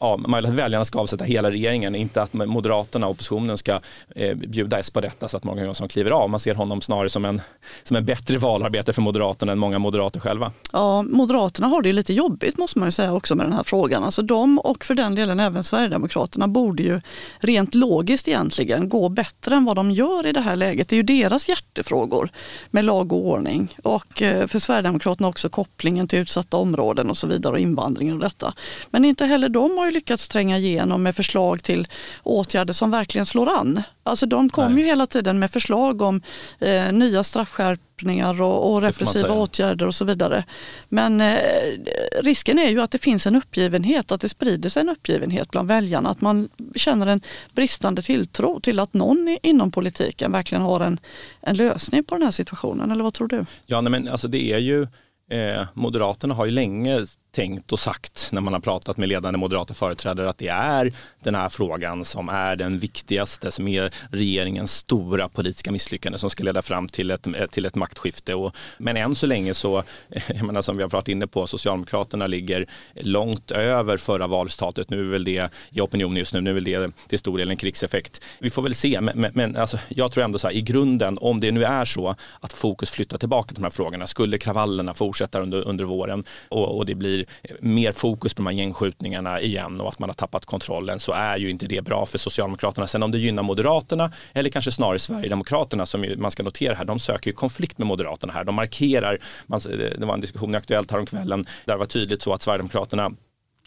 ja, 0.01 0.17
man 0.17 0.37
vill 0.37 0.45
att 0.45 0.55
väljarna 0.55 0.85
ska 0.85 0.99
avsätta 0.99 1.23
hela 1.23 1.51
regeringen, 1.51 1.95
inte 1.95 2.21
att 2.21 2.33
Moderaterna 2.33 3.07
och 3.07 3.11
oppositionen 3.11 3.57
ska 3.57 3.79
eh, 4.15 4.35
bjuda 4.35 4.79
S 4.79 4.89
på 4.89 5.01
detta 5.01 5.27
så 5.27 5.37
att 5.37 5.43
Morgan 5.43 5.63
Johansson 5.63 5.87
kliver 5.87 6.11
av. 6.11 6.29
Man 6.29 6.39
ser 6.39 6.55
honom 6.55 6.81
snarare 6.81 7.09
som 7.09 7.25
en, 7.25 7.41
som 7.83 7.97
en 7.97 8.05
bättre 8.05 8.37
valarbete 8.37 8.93
för 8.93 9.01
Moderaterna 9.01 9.51
än 9.51 9.59
många 9.59 9.79
moderater 9.79 10.19
själva. 10.19 10.51
Ja, 10.71 11.01
Moderaterna 11.01 11.67
har 11.67 11.81
det 11.81 11.93
lite 11.93 12.13
jobbigt 12.13 12.57
måste 12.57 12.79
man 12.79 12.87
ju 12.87 12.91
säga 12.91 13.13
också 13.13 13.35
med 13.35 13.45
den 13.45 13.53
här 13.53 13.63
frågan. 13.63 14.03
Alltså 14.03 14.21
de 14.21 14.59
och 14.59 14.85
för 14.85 14.95
den 14.95 15.15
delen 15.15 15.39
även 15.39 15.63
Sverigedemokraterna 15.63 16.47
borde 16.47 16.83
ju 16.83 17.01
rent 17.39 17.75
logiskt 17.75 18.27
egentligen 18.27 18.89
gå 18.89 19.09
bättre 19.09 19.55
än 19.55 19.65
vad 19.65 19.75
de 19.75 19.91
gör 19.91 20.25
i 20.25 20.31
det 20.31 20.41
här 20.41 20.55
läget. 20.55 20.89
Det 20.89 20.95
är 20.95 20.97
ju 20.97 21.03
deras 21.03 21.49
hjärtefrågor 21.49 22.29
med 22.69 22.85
lag 22.85 23.13
och 23.13 23.27
ordning 23.27 23.77
och 23.83 24.21
eh, 24.21 24.47
för 24.47 24.59
Sverigedemokraterna 24.59 25.27
också 25.27 25.49
kopplingen 25.49 26.07
till 26.07 26.19
utsatta 26.19 26.57
områden 26.57 27.09
och 27.09 27.17
så 27.17 27.27
vidare 27.27 27.53
och 27.53 27.59
invandringen 27.59 28.13
och 28.13 28.21
detta. 28.21 28.53
Men 28.89 29.05
inte 29.05 29.25
heller 29.25 29.49
de 29.49 29.77
har 29.77 29.90
lyckats 29.91 30.29
tränga 30.29 30.57
igenom 30.57 31.03
med 31.03 31.15
förslag 31.15 31.63
till 31.63 31.87
åtgärder 32.23 32.73
som 32.73 32.91
verkligen 32.91 33.25
slår 33.25 33.49
an. 33.49 33.81
Alltså 34.03 34.25
de 34.25 34.49
kommer 34.49 34.79
ju 34.79 34.85
hela 34.85 35.07
tiden 35.07 35.39
med 35.39 35.51
förslag 35.51 36.01
om 36.01 36.21
eh, 36.59 36.91
nya 36.91 37.23
straffskärpningar 37.23 38.41
och, 38.41 38.71
och 38.71 38.81
repressiva 38.81 39.33
åtgärder 39.33 39.87
och 39.87 39.95
så 39.95 40.05
vidare. 40.05 40.43
Men 40.89 41.21
eh, 41.21 41.37
risken 42.21 42.59
är 42.59 42.69
ju 42.69 42.81
att 42.81 42.91
det 42.91 42.97
finns 42.97 43.27
en 43.27 43.35
uppgivenhet, 43.35 44.11
att 44.11 44.21
det 44.21 44.29
sprider 44.29 44.69
sig 44.69 44.81
en 44.81 44.89
uppgivenhet 44.89 45.51
bland 45.51 45.67
väljarna. 45.67 46.09
Att 46.09 46.21
man 46.21 46.49
känner 46.75 47.07
en 47.07 47.21
bristande 47.53 48.01
tilltro 48.01 48.59
till 48.59 48.79
att 48.79 48.93
någon 48.93 49.37
inom 49.43 49.71
politiken 49.71 50.31
verkligen 50.31 50.61
har 50.61 50.79
en, 50.79 50.99
en 51.41 51.57
lösning 51.57 52.03
på 52.03 52.15
den 52.15 52.23
här 52.23 52.31
situationen. 52.31 52.91
Eller 52.91 53.03
vad 53.03 53.13
tror 53.13 53.27
du? 53.27 53.45
Ja, 53.65 53.81
nej, 53.81 53.91
men 53.91 54.07
alltså 54.07 54.27
det 54.27 54.53
är 54.53 54.57
ju 54.57 54.87
eh, 55.31 55.67
Moderaterna 55.73 56.33
har 56.33 56.45
ju 56.45 56.51
länge 56.51 57.05
tänkt 57.31 57.71
och 57.71 57.79
sagt 57.79 58.29
när 58.31 58.41
man 58.41 58.53
har 58.53 58.59
pratat 58.59 58.97
med 58.97 59.09
ledande 59.09 59.39
moderata 59.39 59.73
företrädare 59.73 60.29
att 60.29 60.37
det 60.37 60.47
är 60.47 60.93
den 61.23 61.35
här 61.35 61.49
frågan 61.49 62.05
som 62.05 62.29
är 62.29 62.55
den 62.55 62.79
viktigaste, 62.79 63.51
som 63.51 63.67
är 63.67 63.93
regeringens 64.11 64.73
stora 64.75 65.29
politiska 65.29 65.71
misslyckande 65.71 66.17
som 66.17 66.29
ska 66.29 66.43
leda 66.43 66.61
fram 66.61 66.87
till 66.87 67.11
ett, 67.11 67.27
till 67.51 67.65
ett 67.65 67.75
maktskifte. 67.75 68.35
Och, 68.35 68.55
men 68.77 68.97
än 68.97 69.15
så 69.15 69.25
länge 69.25 69.53
så, 69.53 69.83
jag 70.27 70.43
menar 70.43 70.61
som 70.61 70.77
vi 70.77 70.83
har 70.83 70.89
pratat 70.89 71.07
inne 71.07 71.27
på, 71.27 71.47
Socialdemokraterna 71.47 72.27
ligger 72.27 72.65
långt 72.95 73.51
över 73.51 73.97
förra 73.97 74.27
valstatet. 74.27 74.89
Nu 74.89 74.99
är 74.99 75.11
väl 75.11 75.23
det 75.23 75.49
i 75.69 75.81
opinionen 75.81 76.17
just 76.17 76.33
nu, 76.33 76.41
nu 76.41 76.49
är 76.49 76.53
väl 76.53 76.63
det 76.63 76.91
till 77.07 77.19
stor 77.19 77.37
del 77.37 77.49
en 77.49 77.57
krigseffekt. 77.57 78.23
Vi 78.39 78.49
får 78.49 78.61
väl 78.61 78.75
se, 78.75 79.01
men, 79.01 79.19
men, 79.19 79.31
men 79.35 79.57
alltså, 79.57 79.77
jag 79.87 80.11
tror 80.11 80.23
ändå 80.23 80.39
så 80.39 80.47
här, 80.47 80.55
i 80.55 80.61
grunden, 80.61 81.17
om 81.21 81.39
det 81.39 81.51
nu 81.51 81.63
är 81.63 81.85
så 81.85 82.15
att 82.39 82.53
fokus 82.53 82.91
flyttar 82.91 83.17
tillbaka 83.17 83.47
till 83.47 83.55
de 83.55 83.63
här 83.63 83.71
frågorna, 83.71 84.07
skulle 84.07 84.37
kravallerna 84.37 84.93
fortsätta 84.93 85.39
under, 85.39 85.67
under 85.67 85.83
våren 85.83 86.23
och, 86.49 86.77
och 86.77 86.85
det 86.85 86.95
blir 86.95 87.20
blir 87.25 87.57
mer 87.61 87.91
fokus 87.91 88.33
på 88.33 88.41
de 88.41 88.47
här 88.47 88.53
gängskjutningarna 88.53 89.41
igen 89.41 89.81
och 89.81 89.89
att 89.89 89.99
man 89.99 90.09
har 90.09 90.13
tappat 90.13 90.45
kontrollen 90.45 90.99
så 90.99 91.11
är 91.11 91.37
ju 91.37 91.49
inte 91.49 91.65
det 91.65 91.81
bra 91.81 92.05
för 92.05 92.17
Socialdemokraterna. 92.17 92.87
Sen 92.87 93.03
om 93.03 93.11
det 93.11 93.17
gynnar 93.17 93.43
Moderaterna 93.43 94.11
eller 94.33 94.49
kanske 94.49 94.71
snarare 94.71 94.99
Sverigedemokraterna 94.99 95.85
som 95.85 96.05
man 96.17 96.31
ska 96.31 96.43
notera 96.43 96.75
här, 96.75 96.85
de 96.85 96.99
söker 96.99 97.29
ju 97.29 97.33
konflikt 97.33 97.77
med 97.77 97.87
Moderaterna 97.87 98.33
här. 98.33 98.43
De 98.43 98.55
markerar, 98.55 99.17
man, 99.47 99.61
det 99.97 100.05
var 100.05 100.13
en 100.13 100.21
diskussion 100.21 100.53
i 100.53 100.57
Aktuellt 100.57 100.91
häromkvällen 100.91 101.45
där 101.65 101.73
det 101.73 101.79
var 101.79 101.85
tydligt 101.85 102.21
så 102.21 102.33
att 102.33 102.41
Sverigedemokraterna 102.41 103.11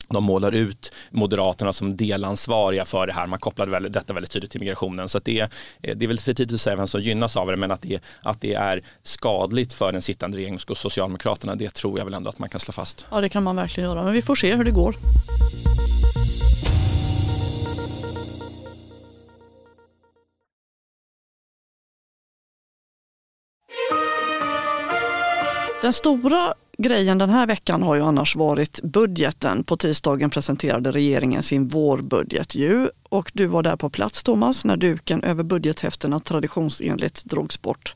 de 0.09 0.25
målar 0.25 0.53
ut 0.53 0.93
Moderaterna 1.11 1.73
som 1.73 1.97
delansvariga 1.97 2.85
för 2.85 3.07
det 3.07 3.13
här. 3.13 3.27
Man 3.27 3.39
kopplade 3.39 3.71
väl, 3.71 3.93
detta 3.93 4.13
väldigt 4.13 4.31
tydligt 4.31 4.51
till 4.51 4.61
migrationen. 4.61 5.09
Så 5.09 5.19
det, 5.19 5.41
eh, 5.41 5.49
det 5.97 6.05
är 6.05 6.09
väl 6.09 6.19
för 6.19 6.35
tidigt 6.35 6.55
att 6.55 6.61
säga 6.61 6.77
vem 6.77 6.87
som 6.87 7.01
gynnas 7.01 7.37
av 7.37 7.47
det, 7.47 7.57
men 7.57 7.71
att 7.71 7.83
det, 7.83 8.01
att 8.23 8.41
det 8.41 8.55
är 8.55 8.83
skadligt 9.03 9.73
för 9.73 9.93
den 9.93 10.03
sittande 10.03 10.37
regeringen 10.37 10.61
och 10.69 10.77
Socialdemokraterna, 10.77 11.55
det 11.55 11.75
tror 11.75 11.99
jag 11.99 12.05
väl 12.05 12.15
ändå 12.15 12.31
att 12.31 12.39
man 12.39 12.49
kan 12.49 12.61
slå 12.61 12.73
fast. 12.73 13.07
Ja, 13.11 13.21
det 13.21 13.29
kan 13.29 13.43
man 13.43 13.57
verkligen 13.57 13.91
göra, 13.91 14.03
men 14.03 14.13
vi 14.13 14.23
får 14.23 14.37
se 14.37 14.55
hur 14.55 14.65
det 14.65 14.71
går. 14.71 14.95
Den 25.85 25.93
stora 25.93 26.55
grejen 26.79 27.19
den 27.19 27.31
här 27.31 27.47
veckan 27.47 27.83
har 27.83 27.95
ju 27.95 28.01
annars 28.01 28.37
varit 28.37 28.83
budgeten. 28.83 29.65
På 29.65 29.77
tisdagen 29.77 30.31
presenterade 30.31 30.93
regeringen 30.93 31.43
sin 31.43 31.69
vårbudget 31.69 32.55
ju 32.55 32.89
och 33.03 33.31
du 33.35 33.47
var 33.47 33.63
där 33.63 33.77
på 33.77 33.91
plats 33.91 34.23
Thomas 34.23 34.65
när 34.65 34.77
duken 34.77 35.23
över 35.23 35.45
budgethäftena 35.45 36.21
traditionsenligt 36.21 37.25
drogs 37.25 37.63
bort. 37.63 37.95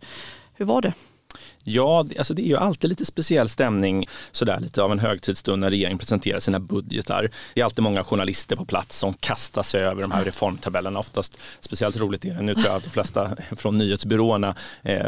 Hur 0.54 0.64
var 0.64 0.82
det? 0.82 0.92
Ja, 1.68 2.06
alltså 2.18 2.34
det 2.34 2.42
är 2.42 2.46
ju 2.46 2.56
alltid 2.56 2.90
lite 2.90 3.04
speciell 3.04 3.48
stämning, 3.48 4.08
sådär 4.32 4.60
lite 4.60 4.82
av 4.82 4.92
en 4.92 4.98
högtidsstund 4.98 5.60
när 5.60 5.70
regeringen 5.70 5.98
presenterar 5.98 6.40
sina 6.40 6.60
budgetar. 6.60 7.30
Det 7.54 7.60
är 7.60 7.64
alltid 7.64 7.82
många 7.82 8.04
journalister 8.04 8.56
på 8.56 8.64
plats 8.64 8.98
som 8.98 9.14
kastar 9.14 9.62
sig 9.62 9.80
över 9.80 10.02
de 10.02 10.12
här 10.12 10.24
reformtabellerna. 10.24 10.98
Oftast 10.98 11.38
speciellt 11.60 11.96
roligt 11.96 12.24
är 12.24 12.34
det. 12.34 12.42
Nu 12.42 12.54
tror 12.54 12.66
jag 12.66 12.76
att 12.76 12.84
de 12.84 12.90
flesta 12.90 13.30
från 13.56 13.78
nyhetsbyråerna 13.78 14.54
eh, 14.82 15.00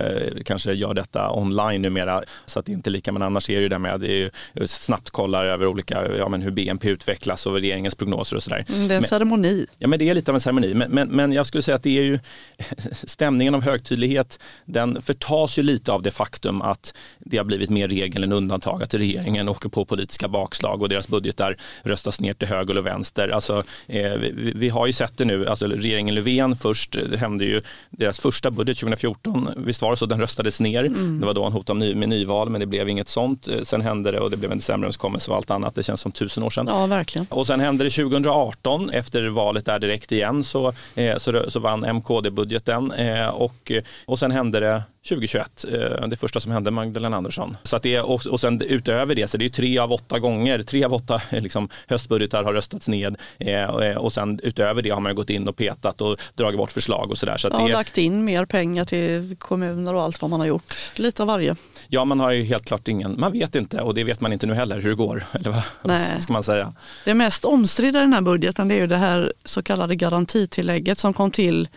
kanske 0.45 0.73
gör 0.73 0.95
detta 0.95 1.33
online 1.33 1.83
numera 1.83 2.23
så 2.47 2.59
att 2.59 2.67
det 2.67 2.73
inte 2.73 2.91
är 2.91 2.93
lika, 2.93 3.13
men 3.13 3.23
annars 3.23 3.51
är 3.51 3.57
det 3.57 3.63
ju 3.63 3.69
det 3.69 3.79
med 3.79 4.01
det 4.01 4.23
är 4.23 4.67
snabbt 4.67 5.11
kollar 5.11 5.45
över 5.45 5.67
olika, 5.67 6.17
ja 6.17 6.29
men 6.29 6.43
hur 6.43 6.51
BNP 6.51 6.89
utvecklas 6.89 7.47
och 7.47 7.55
regeringens 7.55 7.95
prognoser 7.95 8.37
och 8.37 8.43
sådär. 8.43 8.65
Mm, 8.69 8.89
det 8.89 8.95
är 8.95 8.97
en 8.97 9.03
men, 9.03 9.09
ceremoni. 9.09 9.67
Ja, 9.79 9.89
men 9.89 9.99
det 9.99 10.09
är 10.09 10.15
lite 10.15 10.31
av 10.31 10.35
en 10.35 10.41
ceremoni. 10.41 10.75
Men, 10.75 10.91
men, 10.91 11.09
men 11.09 11.33
jag 11.33 11.47
skulle 11.47 11.63
säga 11.63 11.75
att 11.75 11.83
det 11.83 11.99
är 11.99 12.03
ju 12.03 12.19
stämningen 12.93 13.55
av 13.55 13.63
högtidlighet, 13.63 14.39
den 14.65 15.03
förtas 15.03 15.59
ju 15.59 15.63
lite 15.63 15.93
av 15.93 16.03
det 16.03 16.11
faktum 16.11 16.50
faktum 16.51 16.63
att 16.63 16.95
det 17.19 17.37
har 17.37 17.45
blivit 17.45 17.71
mer 17.71 17.89
regel 17.89 18.25
än 18.25 18.33
undantag 18.33 18.83
att 18.83 18.95
regeringen 18.95 19.49
åker 19.49 19.69
på 19.69 19.85
politiska 19.85 20.29
bakslag 20.29 20.83
och 20.83 20.89
deras 20.89 21.09
budgetar 21.09 21.57
röstas 21.85 22.21
ner 22.21 22.35
till 22.35 22.49
höger 22.49 22.73
eller 22.73 22.83
vänster. 22.83 23.29
Alltså, 23.29 23.65
eh, 23.89 24.13
vi, 24.19 24.53
vi, 24.57 24.69
har 24.69 24.87
ju 24.87 24.93
sett 24.93 25.19
det 25.19 25.25
nu, 25.25 25.47
alltså, 25.47 25.67
regeringen 25.67 26.15
Löfven 26.15 26.57
först, 26.57 26.93
det 27.11 27.19
hände 27.19 27.45
ju 27.45 27.63
deras 27.91 28.21
första 28.21 28.51
budget 28.51 28.79
2014, 28.79 29.49
visst 29.57 29.83
var 29.83 29.91
det 29.91 29.97
så, 29.97 30.07
den 30.07 30.21
röstades 30.21 30.61
ner. 30.61 30.85
Mm. 30.85 31.21
Det 31.21 31.27
var 31.27 31.35
då 31.35 31.43
han 31.43 31.53
hotade 31.53 31.79
ny, 31.79 31.95
med 31.95 32.09
nyval 32.09 32.51
men 32.51 32.61
det 32.61 32.67
blev 32.67 32.89
inget 32.89 33.09
sånt. 33.09 33.49
Eh, 33.49 33.63
sen 33.63 33.81
hände 33.81 34.13
det 34.13 34.21
och 34.21 34.31
det 34.31 34.37
blev 34.37 34.53
en 34.53 34.59
decemberöverenskommelse 34.59 35.31
och 35.31 35.37
allt 35.37 35.51
annat. 35.51 35.75
Det 35.75 35.83
känns 35.83 36.01
som 36.01 36.13
tusen 36.13 36.43
år 36.43 36.51
sedan. 36.51 36.67
Ja, 36.69 36.87
verkligen. 36.87 37.27
Och 37.31 37.47
sen 37.47 37.61
hände 37.61 37.85
det 37.85 37.91
2018, 37.91 38.91
efter 38.91 39.29
valet 39.29 39.65
där 39.65 39.79
direkt 39.79 40.13
igen 40.13 40.45
så, 40.45 40.73
eh, 40.95 41.17
så, 41.19 41.51
så 41.51 41.61
vann 41.61 41.85
MKD-budgeten 41.97 42.93
eh, 42.93 43.29
och, 43.29 43.73
och 44.07 44.19
sen 44.19 44.31
hände 44.31 44.61
det 44.61 44.83
2021, 45.09 45.65
eh, 45.65 46.09
det 46.09 46.17
första 46.17 46.41
som 46.41 46.53
hände 46.53 46.71
Magdalena 46.71 47.17
Andersson. 47.17 47.57
Så 47.63 47.77
att 47.77 47.83
det, 47.83 48.01
och, 48.01 48.27
och 48.27 48.41
sen 48.41 48.63
utöver 48.63 49.15
det 49.15 49.29
så 49.29 49.37
det 49.37 49.45
är 49.45 49.49
tre 49.49 49.79
av 49.79 49.93
åtta 49.93 50.19
gånger, 50.19 50.63
tre 50.63 50.85
av 50.85 50.95
åtta 50.95 51.23
eh, 51.31 51.41
liksom, 51.41 51.69
höstbudgetar 51.89 52.45
har 52.45 52.53
röstats 52.53 52.89
ned 52.89 53.17
eh, 53.39 53.97
och 53.97 54.13
sen 54.13 54.41
utöver 54.43 54.83
det 54.83 54.91
har 54.91 55.01
man 55.01 55.15
gått 55.15 55.31
in 55.31 55.49
och 55.49 55.57
petat 55.57 56.01
och 56.01 56.21
dragit 56.35 56.59
bort 56.59 56.73
förslag 56.73 57.11
och 57.11 57.19
sådär. 57.19 57.37
Så, 57.37 57.51
så 57.51 57.57
ja, 57.59 57.67
det, 57.67 57.73
lagt 57.73 57.99
in 57.99 58.25
mer 58.25 58.45
pengar 58.45 58.85
till 58.85 59.37
kommuner 59.39 59.95
och 59.95 60.03
allt 60.03 60.23
vad 60.23 60.31
man 60.31 60.41
har 60.41 60.47
gjort, 60.47 60.75
lite 60.95 61.23
av 61.23 61.29
varje. 61.29 61.57
Ja, 61.89 62.05
man 62.05 62.21
har 62.21 62.31
ju 62.31 62.43
helt 62.43 62.67
klart 62.67 62.89
ingen, 62.89 63.21
man 63.21 63.33
vet 63.33 63.55
inte 63.55 63.81
och 63.81 63.95
det 63.95 64.05
vet 64.05 64.21
man 64.21 64.33
inte 64.33 64.47
nu 64.47 64.55
heller 64.55 64.81
hur 64.81 64.91
det 64.91 64.97
går. 64.97 65.25
Eller 65.33 65.51
vad 65.51 65.63
Nej. 65.83 66.21
ska 66.21 66.33
man 66.33 66.43
säga? 66.43 66.75
Det 67.05 67.15
mest 67.15 67.45
omstridda 67.45 67.99
i 67.99 68.03
den 68.03 68.13
här 68.13 68.21
budgeten 68.21 68.69
det 68.69 68.75
är 68.75 68.81
ju 68.81 68.87
det 68.87 68.97
här 68.97 69.33
så 69.45 69.63
kallade 69.63 69.97
garantitillägget 69.97 70.99
som 70.99 71.15
kom 71.15 71.31
till 71.31 71.69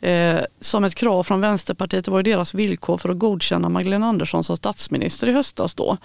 eh, 0.00 0.40
som 0.60 0.84
ett 0.84 0.94
krav 0.94 1.22
från 1.22 1.40
Vänsterpartiet. 1.40 2.04
Det 2.04 2.10
var 2.10 2.18
ju 2.18 2.22
deras 2.22 2.54
villkor 2.54 2.98
för 2.98 3.08
att 3.08 3.18
godkänna 3.18 3.68
Magdalena 3.68 4.06
Andersson 4.06 4.44
som 4.44 4.56
statsminister 4.56 5.26
i 5.26 5.32
höstas 5.32 5.74
då. 5.74 5.98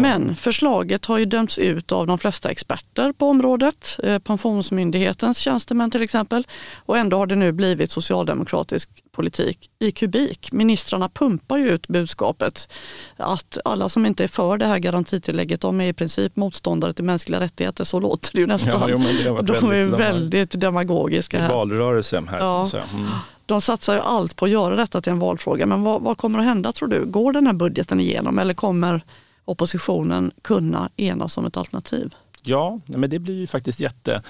Men 0.00 0.36
förslaget 0.36 1.06
har 1.06 1.18
ju 1.18 1.24
dömts 1.24 1.58
ut 1.58 1.92
av 1.92 2.06
de 2.06 2.18
flesta 2.18 2.50
experter 2.50 3.12
på 3.12 3.28
området, 3.28 3.98
eh, 4.02 4.18
Pensionsmyndighetens 4.18 5.38
tjänstemän 5.38 5.90
till 5.90 6.02
exempel. 6.02 6.46
Och 6.76 6.98
ändå 6.98 7.16
har 7.16 7.26
det 7.26 7.36
nu 7.36 7.52
blivit 7.52 7.90
socialdemokratisk 7.90 9.03
politik 9.14 9.70
i 9.78 9.92
kubik. 9.92 10.52
Ministrarna 10.52 11.08
pumpar 11.08 11.56
ju 11.56 11.70
ut 11.70 11.88
budskapet 11.88 12.68
att 13.16 13.58
alla 13.64 13.88
som 13.88 14.06
inte 14.06 14.24
är 14.24 14.28
för 14.28 14.58
det 14.58 14.66
här 14.66 14.78
garantitillägget 14.78 15.60
de 15.60 15.80
är 15.80 15.88
i 15.88 15.92
princip 15.92 16.36
motståndare 16.36 16.92
till 16.92 17.04
mänskliga 17.04 17.40
rättigheter. 17.40 17.84
Så 17.84 18.00
låter 18.00 18.32
det 18.32 18.40
ju 18.40 18.46
nästan. 18.46 18.90
Ja, 18.90 18.98
jo, 19.24 19.42
de 19.42 19.70
är 19.70 19.84
väldigt 19.84 20.60
demagogiska. 20.60 21.40
Här. 21.40 21.48
Valrörelse 21.48 22.24
här. 22.30 22.38
Ja. 22.38 22.70
Mm. 22.94 23.06
De 23.46 23.60
satsar 23.60 23.94
ju 23.94 24.00
allt 24.00 24.36
på 24.36 24.44
att 24.44 24.50
göra 24.50 24.76
detta 24.76 25.02
till 25.02 25.12
en 25.12 25.18
valfråga. 25.18 25.66
Men 25.66 25.82
vad, 25.82 26.02
vad 26.02 26.18
kommer 26.18 26.38
att 26.38 26.44
hända 26.44 26.72
tror 26.72 26.88
du? 26.88 27.04
Går 27.04 27.32
den 27.32 27.46
här 27.46 27.54
budgeten 27.54 28.00
igenom 28.00 28.38
eller 28.38 28.54
kommer 28.54 29.04
oppositionen 29.44 30.30
kunna 30.42 30.90
enas 30.96 31.38
om 31.38 31.46
ett 31.46 31.56
alternativ? 31.56 32.14
Ja, 32.42 32.80
men 32.86 33.10
det 33.10 33.18
blir 33.18 33.34
ju 33.34 33.46
faktiskt 33.46 33.80
jätte 33.80 34.22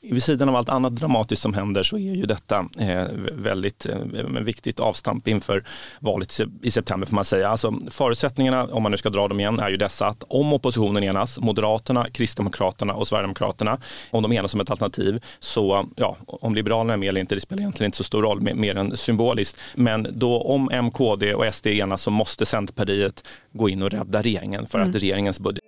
vid 0.00 0.22
sidan 0.22 0.48
av 0.48 0.56
allt 0.56 0.68
annat 0.68 0.96
dramatiskt 0.96 1.42
som 1.42 1.54
händer 1.54 1.82
så 1.82 1.96
är 1.96 2.14
ju 2.14 2.26
detta 2.26 2.68
eh, 2.78 3.04
väldigt 3.32 3.86
eh, 3.86 3.96
viktigt 4.24 4.80
avstamp 4.80 5.28
inför 5.28 5.64
valet 6.00 6.40
i 6.62 6.70
september 6.70 7.06
får 7.06 7.14
man 7.14 7.24
säga. 7.24 7.48
Alltså, 7.48 7.74
förutsättningarna, 7.90 8.64
om 8.64 8.82
man 8.82 8.92
nu 8.92 8.98
ska 8.98 9.10
dra 9.10 9.28
dem 9.28 9.40
igen, 9.40 9.60
är 9.60 9.68
ju 9.68 9.76
dessa 9.76 10.06
att 10.06 10.24
om 10.28 10.52
oppositionen 10.52 11.04
enas, 11.04 11.40
Moderaterna, 11.40 12.10
Kristdemokraterna 12.10 12.94
och 12.94 13.08
Sverigedemokraterna, 13.08 13.78
om 14.10 14.22
de 14.22 14.32
enas 14.32 14.50
som 14.50 14.60
ett 14.60 14.70
alternativ, 14.70 15.24
så 15.38 15.88
ja, 15.96 16.16
om 16.26 16.54
Liberalerna 16.54 16.92
är 16.92 16.96
med 16.96 17.08
eller 17.08 17.20
inte, 17.20 17.34
det 17.34 17.40
spelar 17.40 17.60
egentligen 17.60 17.88
inte 17.88 17.96
så 17.96 18.04
stor 18.04 18.22
roll, 18.22 18.40
mer 18.40 18.76
än 18.76 18.96
symboliskt. 18.96 19.60
Men 19.74 20.08
då 20.12 20.42
om 20.42 20.70
MKD 20.82 21.34
och 21.34 21.54
SD 21.54 21.66
enas 21.66 22.02
så 22.02 22.10
måste 22.10 22.46
Centerpartiet 22.46 23.24
gå 23.52 23.68
in 23.68 23.82
och 23.82 23.90
rädda 23.90 24.22
regeringen 24.22 24.66
för 24.66 24.78
mm. 24.78 24.90
att 24.90 24.96
regeringens 24.96 25.40
budget 25.40 25.67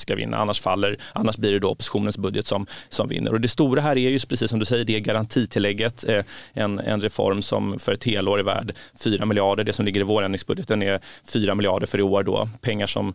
ska 0.00 0.14
vinna, 0.16 0.36
annars 0.36 0.60
faller, 0.60 0.96
annars 1.12 1.36
blir 1.36 1.52
det 1.52 1.58
då 1.58 1.68
oppositionens 1.70 2.18
budget 2.18 2.46
som, 2.46 2.66
som 2.88 3.08
vinner. 3.08 3.32
Och 3.32 3.40
det 3.40 3.48
stora 3.48 3.80
här 3.80 3.98
är 3.98 4.10
ju 4.10 4.18
precis 4.18 4.50
som 4.50 4.58
du 4.58 4.66
säger, 4.66 4.84
det 4.84 4.96
är 4.96 5.00
garantitillägget, 5.00 6.08
eh, 6.08 6.24
en, 6.52 6.78
en 6.78 7.00
reform 7.00 7.42
som 7.42 7.78
för 7.78 7.92
ett 7.92 8.04
helår 8.04 8.38
är 8.38 8.42
värd 8.42 8.72
4 9.04 9.26
miljarder. 9.26 9.64
Det 9.64 9.72
som 9.72 9.84
ligger 9.84 10.00
i 10.00 10.04
vårändringsbudgeten 10.04 10.82
är 10.82 11.00
4 11.32 11.54
miljarder 11.54 11.86
för 11.86 11.98
i 11.98 12.02
år 12.02 12.22
då, 12.22 12.48
pengar 12.60 12.86
som 12.86 13.14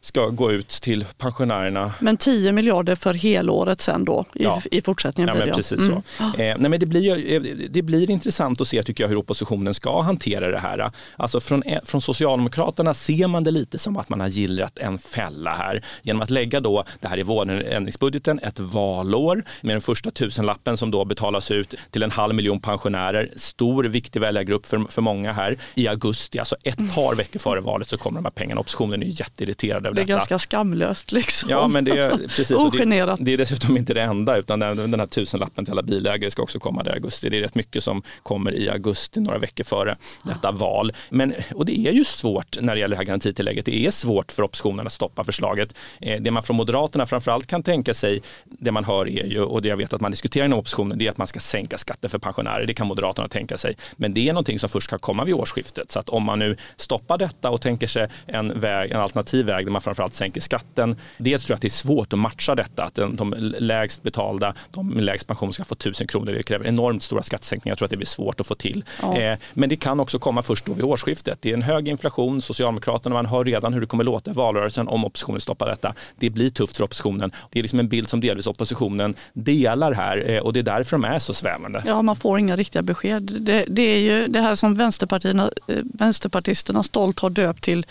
ska 0.00 0.28
gå 0.28 0.52
ut 0.52 0.68
till 0.68 1.04
pensionärerna. 1.18 1.92
Men 2.00 2.16
10 2.16 2.52
miljarder 2.52 2.96
för 2.96 3.14
helåret 3.14 3.80
sen 3.80 4.04
då 4.04 4.24
i, 4.34 4.44
ja. 4.44 4.62
i 4.70 4.82
fortsättningen? 4.82 5.36
Ja, 5.36 5.44
men 5.44 5.54
precis 5.54 5.78
mm. 5.78 6.02
så. 6.18 6.24
Eh, 6.24 6.32
nej, 6.36 6.56
men 6.58 6.80
det, 6.80 6.86
blir, 6.86 7.32
eh, 7.32 7.40
det 7.70 7.82
blir 7.82 8.10
intressant 8.10 8.60
att 8.60 8.68
se 8.68 8.82
tycker 8.82 9.04
jag 9.04 9.08
hur 9.08 9.16
oppositionen 9.16 9.74
ska 9.74 10.00
hantera 10.00 10.50
det 10.50 10.58
här. 10.58 10.90
Alltså 11.16 11.40
från, 11.40 11.62
eh, 11.62 11.78
från 11.84 12.02
Socialdemokraterna 12.02 12.94
ser 12.94 13.26
man 13.26 13.44
det 13.44 13.50
lite 13.50 13.78
som 13.78 13.96
att 13.96 14.08
man 14.08 14.20
har 14.20 14.28
gillrat 14.28 14.78
en 14.78 14.98
fälla 14.98 15.54
här 15.54 15.84
genom 16.02 16.22
att 16.22 16.30
lägga 16.30 16.60
då, 16.60 16.84
det 17.00 17.08
här 17.08 17.18
i 17.18 17.22
vårändringsbudgeten, 17.22 18.38
ett 18.38 18.60
valår 18.60 19.44
med 19.60 19.74
den 19.74 19.80
första 19.80 20.10
tusenlappen 20.10 20.76
som 20.76 20.90
då 20.90 21.04
betalas 21.04 21.50
ut 21.50 21.74
till 21.90 22.02
en 22.02 22.10
halv 22.10 22.34
miljon 22.34 22.60
pensionärer. 22.60 23.30
Stor 23.36 23.84
viktig 23.84 24.20
väljargrupp 24.20 24.66
för, 24.66 24.84
för 24.88 25.02
många 25.02 25.32
här 25.32 25.56
i 25.74 25.88
augusti, 25.88 26.38
alltså 26.38 26.56
ett 26.62 26.94
par 26.94 27.14
veckor 27.14 27.40
före 27.40 27.60
valet 27.60 27.88
så 27.88 27.98
kommer 27.98 28.18
de 28.18 28.24
här 28.24 28.30
pengarna. 28.32 28.60
Oppositionen 28.60 29.02
är 29.02 29.06
jätteirriterade 29.06 29.87
över 29.88 29.94
Det 29.94 30.00
är 30.00 30.06
detta. 30.06 30.16
ganska 30.18 30.38
skamlöst 30.38 31.12
liksom. 31.12 31.50
Ja, 31.50 31.68
men 31.68 31.84
det 31.84 31.98
är, 31.98 32.16
precis, 32.36 32.50
Ogenerat. 32.50 33.18
Det, 33.18 33.24
det 33.24 33.32
är 33.32 33.36
dessutom 33.36 33.76
inte 33.76 33.94
det 33.94 34.02
enda, 34.02 34.36
utan 34.36 34.58
den, 34.60 34.76
den 34.76 35.00
här 35.00 35.06
tusenlappen 35.06 35.64
till 35.64 35.72
alla 35.72 35.82
bilägare 35.82 36.30
ska 36.30 36.42
också 36.42 36.58
komma 36.58 36.82
där 36.82 36.90
i 36.90 36.94
augusti. 36.94 37.28
Det 37.28 37.38
är 37.38 37.42
rätt 37.42 37.54
mycket 37.54 37.84
som 37.84 38.02
kommer 38.22 38.54
i 38.54 38.68
augusti, 38.70 39.20
några 39.20 39.38
veckor 39.38 39.64
före 39.64 39.96
detta 40.24 40.50
val. 40.52 40.92
Men, 41.10 41.34
och 41.54 41.66
det 41.66 41.78
är 41.78 41.92
ju 41.92 42.04
svårt 42.04 42.56
när 42.60 42.74
det 42.74 42.80
gäller 42.80 42.96
det 42.96 43.00
här 43.00 43.04
garantitillägget. 43.04 43.64
Det 43.64 43.86
är 43.86 43.90
svårt 43.90 44.32
för 44.32 44.42
oppositionen 44.42 44.86
att 44.86 44.92
stoppa 44.92 45.24
förslaget. 45.24 45.74
Eh, 46.00 46.20
det 46.20 46.30
man 46.30 46.42
från 46.42 46.56
Moderaterna 46.56 47.06
framförallt 47.06 47.46
kan 47.46 47.62
tänka 47.62 47.94
sig, 47.94 48.22
det 48.44 48.72
man 48.72 48.84
hör 48.84 49.08
är 49.08 49.26
ju, 49.26 49.42
och 49.42 49.62
det 49.62 49.68
jag 49.68 49.76
vet 49.76 49.92
att 49.92 50.00
man 50.00 50.10
diskuterar 50.10 50.44
inom 50.44 50.58
oppositionen, 50.58 50.98
det 50.98 51.06
är 51.06 51.10
att 51.10 51.18
man 51.18 51.26
ska 51.26 51.40
sänka 51.40 51.78
skatter 51.78 52.08
för 52.08 52.18
pensionärer. 52.18 52.66
Det 52.66 52.74
kan 52.74 52.86
Moderaterna 52.86 53.28
tänka 53.28 53.58
sig. 53.58 53.76
Men 53.96 54.14
det 54.14 54.28
är 54.28 54.32
någonting 54.32 54.58
som 54.58 54.68
först 54.68 54.84
ska 54.86 54.98
komma 54.98 55.24
vid 55.24 55.34
årsskiftet. 55.34 55.90
Så 55.90 55.98
att 55.98 56.08
om 56.08 56.22
man 56.24 56.38
nu 56.38 56.56
stoppar 56.76 57.18
detta 57.18 57.50
och 57.50 57.60
tänker 57.60 57.86
sig 57.86 58.06
en, 58.26 58.60
väg, 58.60 58.90
en 58.90 59.00
alternativ 59.00 59.46
väg 59.46 59.66
där 59.66 59.72
man 59.78 59.82
framförallt 59.82 60.14
sänker 60.14 60.40
skatten. 60.40 60.96
Dels 61.18 61.44
tror 61.44 61.52
jag 61.52 61.56
att 61.56 61.62
det 61.62 61.68
är 61.68 61.70
svårt 61.70 62.12
att 62.12 62.18
matcha 62.18 62.54
detta, 62.54 62.84
att 62.84 62.94
de, 62.94 63.34
lägst 63.58 64.02
betalda, 64.02 64.54
de 64.70 64.88
med 64.88 65.04
lägst 65.04 65.26
pension 65.26 65.52
ska 65.52 65.64
få 65.64 65.74
1000 65.74 66.06
kronor. 66.06 66.32
Det 66.32 66.42
kräver 66.42 66.66
enormt 66.66 67.02
stora 67.02 67.22
skattesänkningar. 67.22 67.72
Jag 67.72 67.78
tror 67.78 67.86
att 67.86 67.90
det 67.90 67.96
blir 67.96 68.06
svårt 68.06 68.40
att 68.40 68.46
få 68.46 68.54
till. 68.54 68.84
Ja. 69.02 69.16
Eh, 69.16 69.38
men 69.54 69.68
det 69.68 69.76
kan 69.76 70.00
också 70.00 70.18
komma 70.18 70.42
först 70.42 70.66
då 70.66 70.72
vid 70.72 70.84
årsskiftet. 70.84 71.38
Det 71.42 71.50
är 71.50 71.54
en 71.54 71.62
hög 71.62 71.88
inflation. 71.88 72.42
Socialdemokraterna, 72.42 73.14
man 73.14 73.26
hör 73.26 73.44
redan 73.44 73.72
hur 73.72 73.80
det 73.80 73.86
kommer 73.86 74.04
låta 74.04 74.30
i 74.30 74.34
valrörelsen 74.34 74.88
om 74.88 75.04
oppositionen 75.04 75.40
stoppar 75.40 75.66
detta. 75.66 75.94
Det 76.16 76.30
blir 76.30 76.50
tufft 76.50 76.76
för 76.76 76.84
oppositionen. 76.84 77.32
Det 77.50 77.58
är 77.58 77.62
liksom 77.62 77.78
en 77.78 77.88
bild 77.88 78.08
som 78.08 78.20
delvis 78.20 78.46
oppositionen 78.46 79.14
delar 79.32 79.92
här 79.92 80.30
eh, 80.30 80.40
och 80.40 80.52
det 80.52 80.60
är 80.60 80.62
därför 80.62 80.96
de 80.96 81.04
är 81.04 81.18
så 81.18 81.34
svävande. 81.34 81.82
Ja, 81.86 82.02
man 82.02 82.16
får 82.16 82.38
inga 82.38 82.56
riktiga 82.56 82.82
besked. 82.82 83.22
Det, 83.40 83.64
det 83.68 83.82
är 83.82 83.98
ju 83.98 84.28
det 84.28 84.40
här 84.40 84.54
som 84.54 84.74
vänsterpartierna, 84.74 85.50
eh, 85.66 85.76
vänsterpartisterna 85.94 86.82
stolt 86.82 87.18
har 87.18 87.30
döpt 87.30 87.64
till 87.64 87.86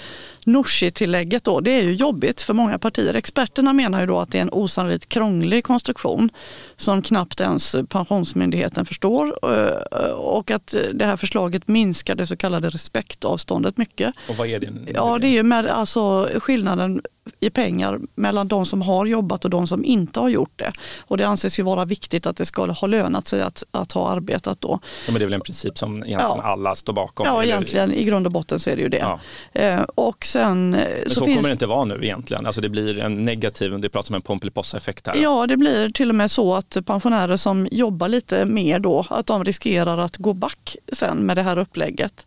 Nooshi-tillägget. 0.48 1.44
Då. 1.44 1.60
Det 1.60 1.72
är 1.72 1.84
ju 1.84 1.96
jobbigt 1.96 2.42
för 2.42 2.54
många 2.54 2.80
partier. 2.80 3.14
Experterna 3.14 3.74
menar 3.74 4.00
ju 4.02 4.06
då 4.06 4.20
att 4.20 4.32
det 4.32 4.38
är 4.38 4.42
en 4.42 4.50
osannolikt 4.52 5.10
krånglig 5.10 5.64
konstruktion 5.64 6.30
som 6.78 7.02
knappt 7.02 7.42
ens 7.42 7.76
Pensionsmyndigheten 7.90 8.86
förstår 8.86 9.40
eh, 9.44 10.10
och 10.12 10.52
att 10.52 10.76
det 10.94 11.06
här 11.06 11.18
förslaget 11.18 11.68
minskar 11.68 12.16
det 12.16 12.28
så 12.28 12.38
kallade 12.38 12.70
respektavståndet 12.70 13.78
mycket. 13.78 14.14
Och 14.30 14.36
vad 14.36 14.48
är 14.48 14.60
det? 14.60 14.74
Ja, 14.94 15.18
det 15.22 15.28
är 15.28 15.32
ju 15.32 15.44
med, 15.44 15.66
alltså, 15.66 16.30
skillnaden 16.40 17.02
i 17.40 17.50
pengar 17.50 18.00
mellan 18.16 18.48
de 18.48 18.66
som 18.66 18.82
har 18.82 19.06
jobbat 19.06 19.46
och 19.46 19.52
de 19.52 19.68
som 19.68 19.86
inte 19.86 20.20
har 20.20 20.30
gjort 20.30 20.52
det. 20.56 20.72
Och 21.00 21.18
det 21.18 21.28
anses 21.28 21.60
ju 21.60 21.64
vara 21.64 21.86
viktigt 21.86 22.26
att 22.26 22.38
det 22.38 22.46
ska 22.46 22.72
ha 22.72 22.88
lönat 22.88 23.28
sig 23.28 23.42
att, 23.42 23.64
att 23.72 23.92
ha 23.92 24.10
arbetat 24.10 24.62
då. 24.62 24.80
Ja, 25.06 25.12
men 25.12 25.20
det 25.20 25.24
är 25.24 25.28
väl 25.28 25.34
en 25.34 25.42
princip 25.42 25.78
som 25.78 25.94
egentligen 25.94 26.20
Ja. 26.38 26.42
alla 26.44 26.76
står 26.76 26.94
bakom? 26.94 27.26
Ja, 27.28 27.42
eller? 27.42 27.54
egentligen 27.54 27.94
i 27.94 28.04
grund 28.04 28.26
och 28.26 28.32
botten 28.32 28.60
så 28.60 28.70
är 28.70 28.76
det 28.76 28.82
ju 28.82 28.90
det. 28.90 28.98
Ja. 28.98 29.20
Eh, 29.54 29.82
och 29.82 30.26
sen 30.26 30.74
eh, 30.74 30.80
Men 30.80 31.10
så, 31.10 31.16
så, 31.16 31.26
finns 31.26 31.38
kommer 31.38 31.50
det 31.50 31.54
inte 31.54 31.66
vara 31.66 31.86
nu 31.86 32.00
egentligen. 32.02 32.46
Alltså 32.46 32.62
det 32.62 32.70
blir 32.70 33.00
en 33.00 33.26
negativ, 33.26 33.80
det 33.80 33.90
pratas 33.90 34.10
om 34.10 34.16
en 34.16 34.22
Pomperipossa-effekt 34.22 35.08
här. 35.08 35.16
Ja, 35.16 35.48
det 35.48 35.58
blir 35.58 35.90
till 35.90 36.10
och 36.10 36.16
med 36.16 36.32
så 36.32 36.56
att 36.56 36.78
pensionärer 36.86 37.38
som 37.38 37.68
jobbar 37.72 38.08
lite 38.08 38.46
mer 38.46 38.80
då, 38.80 39.06
att 39.10 39.26
de 39.26 39.44
riskerar 39.44 39.98
att 39.98 40.18
gå 40.18 40.34
back 40.34 40.76
sen 40.94 41.18
med 41.18 41.38
det 41.38 41.44
här 41.44 41.58
upplägget. 41.58 42.26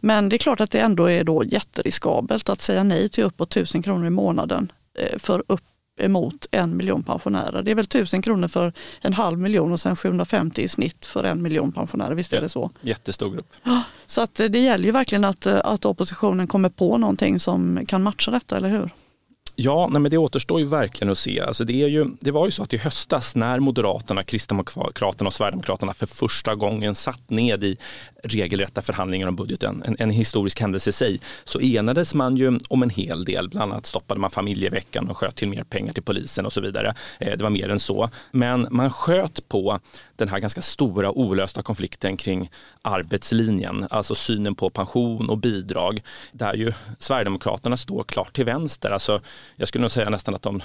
Men 0.00 0.28
det 0.28 0.36
är 0.36 0.38
klart 0.38 0.60
att 0.60 0.70
det 0.70 0.80
ändå 0.80 1.10
är 1.10 1.24
då 1.24 1.44
jätteriskabelt 1.44 2.48
att 2.48 2.60
säga 2.60 2.82
nej 2.82 3.08
till 3.08 3.24
uppåt 3.24 3.50
1000 3.56 3.82
kronor 3.82 4.06
i 4.06 4.10
månaden 4.10 4.72
eh, 4.98 5.18
för 5.18 5.44
upp 5.46 5.64
emot 6.00 6.46
en 6.50 6.76
miljon 6.76 7.02
pensionärer. 7.02 7.62
Det 7.62 7.70
är 7.70 7.74
väl 7.74 7.84
1000 7.84 8.22
kronor 8.22 8.48
för 8.48 8.72
en 9.00 9.12
halv 9.12 9.38
miljon 9.38 9.72
och 9.72 9.80
sen 9.80 9.96
750 9.96 10.62
i 10.62 10.68
snitt 10.68 11.06
för 11.06 11.24
en 11.24 11.42
miljon 11.42 11.72
pensionärer. 11.72 12.14
Visst 12.14 12.32
är 12.32 12.40
det 12.40 12.48
så? 12.48 12.70
Jättestor 12.80 13.30
grupp. 13.30 13.52
Så 14.06 14.20
att 14.20 14.40
eh, 14.40 14.46
det 14.46 14.58
gäller 14.58 14.84
ju 14.84 14.92
verkligen 14.92 15.24
att, 15.24 15.46
eh, 15.46 15.60
att 15.64 15.84
oppositionen 15.84 16.46
kommer 16.46 16.68
på 16.68 16.98
någonting 16.98 17.40
som 17.40 17.86
kan 17.86 18.02
matcha 18.02 18.30
detta, 18.30 18.56
eller 18.56 18.68
hur? 18.68 18.90
Ja, 19.62 19.88
nej, 19.90 20.00
men 20.00 20.10
det 20.10 20.18
återstår 20.18 20.60
ju 20.60 20.66
verkligen 20.66 21.12
att 21.12 21.18
se. 21.18 21.40
Alltså 21.40 21.64
det, 21.64 21.82
är 21.82 21.88
ju, 21.88 22.06
det 22.20 22.30
var 22.30 22.44
ju 22.44 22.50
så 22.50 22.62
att 22.62 22.72
i 22.72 22.76
höstas 22.76 23.36
när 23.36 23.60
Moderaterna, 23.60 24.22
Kristdemokraterna 24.22 25.28
och 25.28 25.34
Sverigedemokraterna 25.34 25.94
för 25.94 26.06
första 26.06 26.54
gången 26.54 26.94
satt 26.94 27.30
ned 27.30 27.64
i 27.64 27.76
regelrätta 28.24 28.82
förhandlingar 28.82 29.28
om 29.28 29.36
budgeten, 29.36 29.82
en, 29.86 29.96
en 29.98 30.10
historisk 30.10 30.60
händelse 30.60 30.90
i 30.90 30.92
sig, 30.92 31.20
så 31.44 31.60
enades 31.60 32.14
man 32.14 32.36
ju 32.36 32.58
om 32.68 32.82
en 32.82 32.90
hel 32.90 33.24
del. 33.24 33.48
Bland 33.48 33.72
annat 33.72 33.86
stoppade 33.86 34.20
man 34.20 34.30
familjeveckan 34.30 35.08
och 35.08 35.16
sköt 35.16 35.36
till 35.36 35.48
mer 35.48 35.64
pengar 35.64 35.92
till 35.92 36.02
polisen 36.02 36.46
och 36.46 36.52
så 36.52 36.60
vidare. 36.60 36.94
Eh, 37.18 37.36
det 37.36 37.42
var 37.42 37.50
mer 37.50 37.68
än 37.68 37.80
så. 37.80 38.10
Men 38.30 38.66
man 38.70 38.90
sköt 38.90 39.48
på 39.48 39.80
den 40.20 40.28
här 40.28 40.38
ganska 40.38 40.62
stora 40.62 41.10
olösta 41.10 41.62
konflikten 41.62 42.16
kring 42.16 42.50
arbetslinjen, 42.82 43.86
alltså 43.90 44.14
synen 44.14 44.54
på 44.54 44.70
pension 44.70 45.30
och 45.30 45.38
bidrag, 45.38 46.02
där 46.32 46.54
ju 46.54 46.72
Sverigedemokraterna 46.98 47.76
står 47.76 48.04
klart 48.04 48.32
till 48.32 48.44
vänster. 48.44 48.90
Alltså, 48.90 49.20
jag 49.56 49.68
skulle 49.68 49.82
nog 49.82 49.90
säga 49.90 50.10
nästan 50.10 50.34
att 50.34 50.42
de 50.42 50.62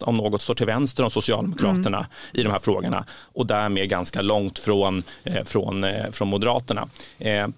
om 0.00 0.16
något 0.16 0.42
står 0.42 0.54
till 0.54 0.66
vänster 0.66 1.04
om 1.04 1.10
Socialdemokraterna 1.10 2.06
i 2.32 2.42
de 2.42 2.50
här 2.52 2.58
frågorna 2.58 3.04
och 3.10 3.46
därmed 3.46 3.88
ganska 3.88 4.22
långt 4.22 4.58
från, 4.58 5.02
eh, 5.24 5.44
från, 5.44 5.84
eh, 5.84 6.10
från 6.10 6.28
Moderaterna. 6.28 6.88
Eh, 7.18 7.48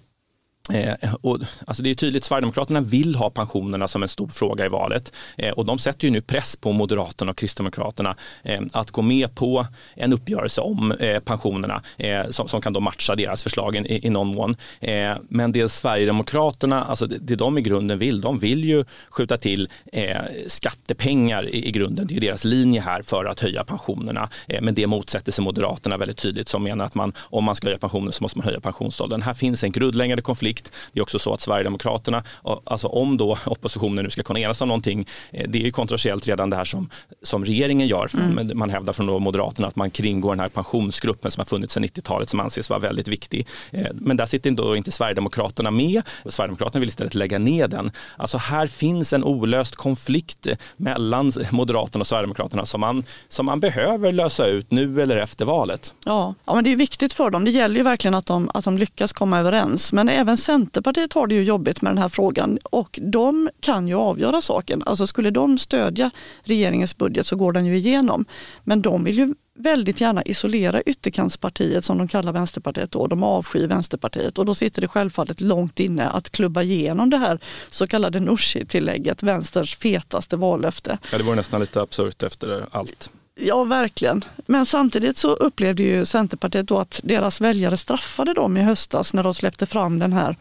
Eh, 0.73 1.15
och, 1.21 1.39
alltså 1.65 1.83
det 1.83 1.89
är 1.89 1.95
tydligt, 1.95 2.25
Sverigedemokraterna 2.25 2.81
vill 2.81 3.15
ha 3.15 3.29
pensionerna 3.29 3.87
som 3.87 4.03
en 4.03 4.09
stor 4.09 4.27
fråga 4.27 4.65
i 4.65 4.69
valet 4.69 5.13
eh, 5.37 5.51
och 5.51 5.65
de 5.65 5.79
sätter 5.79 6.05
ju 6.05 6.11
nu 6.11 6.21
press 6.21 6.55
på 6.55 6.71
Moderaterna 6.71 7.31
och 7.31 7.37
Kristdemokraterna 7.37 8.15
eh, 8.43 8.61
att 8.73 8.91
gå 8.91 9.01
med 9.01 9.35
på 9.35 9.67
en 9.95 10.13
uppgörelse 10.13 10.61
om 10.61 10.91
eh, 10.91 11.19
pensionerna 11.19 11.81
eh, 11.97 12.29
som, 12.29 12.47
som 12.47 12.61
kan 12.61 12.73
då 12.73 12.79
matcha 12.79 13.15
deras 13.15 13.43
förslag 13.43 13.75
i, 13.75 14.07
i 14.07 14.09
någon 14.09 14.27
mån. 14.27 14.55
Eh, 14.79 15.13
men 15.29 15.51
det 15.51 15.69
Sverigedemokraterna, 15.71 16.83
alltså 16.83 17.07
det, 17.07 17.17
det 17.17 17.35
de 17.35 17.57
i 17.57 17.61
grunden 17.61 17.99
vill, 17.99 18.21
de 18.21 18.39
vill 18.39 18.65
ju 18.65 18.85
skjuta 19.09 19.37
till 19.37 19.69
eh, 19.91 20.17
skattepengar 20.47 21.47
i, 21.47 21.67
i 21.67 21.71
grunden. 21.71 22.07
Det 22.07 22.13
är 22.13 22.15
ju 22.15 22.19
deras 22.19 22.45
linje 22.45 22.81
här 22.81 23.01
för 23.01 23.25
att 23.25 23.39
höja 23.39 23.63
pensionerna. 23.63 24.29
Eh, 24.47 24.61
men 24.61 24.75
det 24.75 24.87
motsätter 24.87 25.31
sig 25.31 25.43
Moderaterna 25.43 25.97
väldigt 25.97 26.17
tydligt 26.17 26.49
som 26.49 26.63
menar 26.63 26.85
att 26.85 26.95
man, 26.95 27.13
om 27.19 27.43
man 27.43 27.55
ska 27.55 27.67
höja 27.67 27.77
pensionen 27.77 28.11
så 28.11 28.23
måste 28.23 28.37
man 28.37 28.45
höja 28.45 28.59
pensionsåldern. 28.59 29.21
Här 29.21 29.33
finns 29.33 29.63
en 29.63 29.71
grundläggande 29.71 30.21
konflikt 30.21 30.58
konflikt. 30.59 30.73
Det 30.93 30.99
är 30.99 31.01
också 31.01 31.19
så 31.19 31.33
att 31.33 31.41
Sverigedemokraterna, 31.41 32.23
alltså 32.65 32.87
om 32.87 33.17
då 33.17 33.37
oppositionen 33.45 34.03
nu 34.03 34.09
ska 34.09 34.23
kunna 34.23 34.39
enas 34.39 34.61
om 34.61 34.67
någonting, 34.67 35.07
eh, 35.31 35.49
det 35.49 35.59
är 35.59 35.63
ju 35.63 35.71
kontroversiellt 35.71 36.27
redan 36.27 36.49
det 36.49 36.55
här 36.55 36.65
som, 36.65 36.89
som 37.23 37.45
regeringen 37.45 37.87
gör. 37.87 38.09
Mm. 38.13 38.57
Man 38.57 38.69
hävdar 38.69 38.93
från 38.93 39.07
då 39.07 39.19
Moderaterna 39.19 39.67
att 39.67 39.75
man 39.75 39.89
kringgår 39.91 40.31
den 40.31 40.39
här 40.39 40.49
pensionsgruppen 40.49 41.31
som 41.31 41.41
har 41.41 41.45
funnits 41.45 41.73
sedan 41.73 41.83
90-talet 41.83 42.29
som 42.29 42.39
anses 42.39 42.69
vara 42.69 42.79
väldigt 42.79 43.07
viktig. 43.07 43.47
Eh, 43.71 43.87
men 43.93 44.17
där 44.17 44.25
sitter 44.25 44.51
då 44.51 44.75
inte 44.75 44.91
Sverigedemokraterna 44.91 45.71
med. 45.71 46.01
Sverigedemokraterna 46.25 46.79
vill 46.79 46.89
istället 46.89 47.15
lägga 47.15 47.39
ner 47.39 47.67
den. 47.67 47.91
Alltså 48.17 48.37
här 48.37 48.67
finns 48.67 49.13
en 49.13 49.23
olöst 49.23 49.75
konflikt 49.75 50.47
mellan 50.77 51.31
Moderaterna 51.51 52.01
och 52.01 52.07
Sverigedemokraterna 52.07 52.65
som 52.65 52.81
man, 52.81 53.03
som 53.29 53.45
man 53.45 53.59
behöver 53.59 54.11
lösa 54.11 54.45
ut 54.45 54.71
nu 54.71 55.01
eller 55.01 55.17
efter 55.17 55.45
valet. 55.45 55.93
Ja, 56.05 56.33
ja 56.45 56.55
men 56.55 56.63
det 56.63 56.71
är 56.71 56.75
viktigt 56.75 57.13
för 57.13 57.29
dem. 57.29 57.45
Det 57.45 57.51
gäller 57.51 57.75
ju 57.75 57.83
verkligen 57.83 58.15
att 58.15 58.25
de, 58.25 58.49
att 58.53 58.63
de 58.65 58.77
lyckas 58.77 59.13
komma 59.13 59.39
överens. 59.39 59.93
Men 59.93 60.09
även 60.09 60.37
Centerpartiet 60.49 61.13
har 61.13 61.27
det 61.27 61.35
ju 61.35 61.43
jobbigt 61.43 61.81
med 61.81 61.91
den 61.91 61.97
här 61.97 62.09
frågan 62.09 62.59
och 62.63 62.99
de 63.01 63.49
kan 63.59 63.87
ju 63.87 63.95
avgöra 63.95 64.41
saken. 64.41 64.83
Alltså 64.85 65.07
skulle 65.07 65.31
de 65.31 65.57
stödja 65.57 66.11
regeringens 66.43 66.97
budget 66.97 67.27
så 67.27 67.35
går 67.35 67.51
den 67.51 67.65
ju 67.65 67.77
igenom. 67.77 68.25
Men 68.63 68.81
de 68.81 69.03
vill 69.03 69.17
ju 69.17 69.33
väldigt 69.55 70.01
gärna 70.01 70.23
isolera 70.23 70.81
ytterkantspartiet 70.81 71.85
som 71.85 71.97
de 71.97 72.07
kallar 72.07 72.31
Vänsterpartiet 72.31 72.91
då. 72.91 73.07
De 73.07 73.23
avskyr 73.23 73.67
Vänsterpartiet 73.67 74.37
och 74.37 74.45
då 74.45 74.55
sitter 74.55 74.81
det 74.81 74.87
självfallet 74.87 75.41
långt 75.41 75.79
inne 75.79 76.09
att 76.09 76.29
klubba 76.29 76.63
igenom 76.63 77.09
det 77.09 77.17
här 77.17 77.39
så 77.69 77.87
kallade 77.87 78.19
Nooshi-tillägget, 78.19 79.23
vänsterns 79.23 79.75
fetaste 79.75 80.37
vallöfte. 80.37 80.97
Ja, 81.11 81.17
det 81.17 81.23
var 81.23 81.35
nästan 81.35 81.61
lite 81.61 81.81
absurt 81.81 82.23
efter 82.23 82.65
allt. 82.71 83.09
Ja, 83.41 83.63
verkligen. 83.63 84.25
Men 84.45 84.65
samtidigt 84.65 85.17
så 85.17 85.33
upplevde 85.33 85.83
ju 85.83 86.05
Centerpartiet 86.05 86.67
då 86.67 86.77
att 86.77 86.99
deras 87.03 87.41
väljare 87.41 87.77
straffade 87.77 88.33
dem 88.33 88.57
i 88.57 88.61
höstas 88.61 89.13
när 89.13 89.23
de 89.23 89.33
släppte 89.33 89.65
fram 89.65 89.99
den 89.99 90.13
här, 90.13 90.35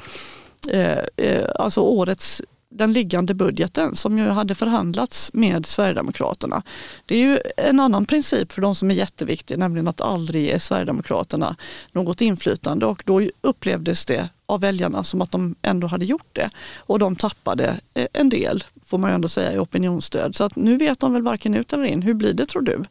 eh, 0.68 0.98
eh, 1.16 1.48
alltså 1.54 1.80
årets 1.80 2.42
den 2.70 2.92
liggande 2.92 3.34
budgeten 3.34 3.96
som 3.96 4.18
ju 4.18 4.28
hade 4.28 4.54
förhandlats 4.54 5.30
med 5.32 5.66
Sverigedemokraterna. 5.66 6.62
Det 7.06 7.14
är 7.14 7.18
ju 7.18 7.38
en 7.56 7.80
annan 7.80 8.06
princip 8.06 8.52
för 8.52 8.62
de 8.62 8.74
som 8.74 8.90
är 8.90 8.94
jätteviktig, 8.94 9.58
nämligen 9.58 9.88
att 9.88 10.00
aldrig 10.00 10.44
ge 10.44 10.60
Sverigedemokraterna 10.60 11.56
något 11.92 12.20
inflytande 12.20 12.86
och 12.86 13.02
då 13.06 13.22
upplevdes 13.40 14.04
det 14.04 14.28
av 14.48 14.60
väljarna 14.60 15.04
som 15.04 15.22
att 15.22 15.32
de 15.32 15.54
ändå 15.62 15.86
hade 15.86 16.04
gjort 16.04 16.28
det. 16.32 16.50
Och 16.76 16.98
de 16.98 17.16
tappade 17.16 17.80
eh, 17.94 18.06
en 18.12 18.28
del, 18.28 18.64
får 18.84 18.98
man 18.98 19.10
ju 19.10 19.14
ändå 19.14 19.28
säga, 19.28 19.52
i 19.52 19.58
opinionsstöd. 19.58 20.36
Så 20.36 20.44
att 20.44 20.56
nu 20.56 20.76
vet 20.76 21.00
de 21.00 21.12
väl 21.12 21.22
varken 21.22 21.54
ut 21.54 21.72
eller 21.72 21.84
in. 21.84 22.02
Hur 22.02 22.14
blir 22.14 22.32
det 22.32 22.46
tror 22.46 22.62
du? 22.62 22.84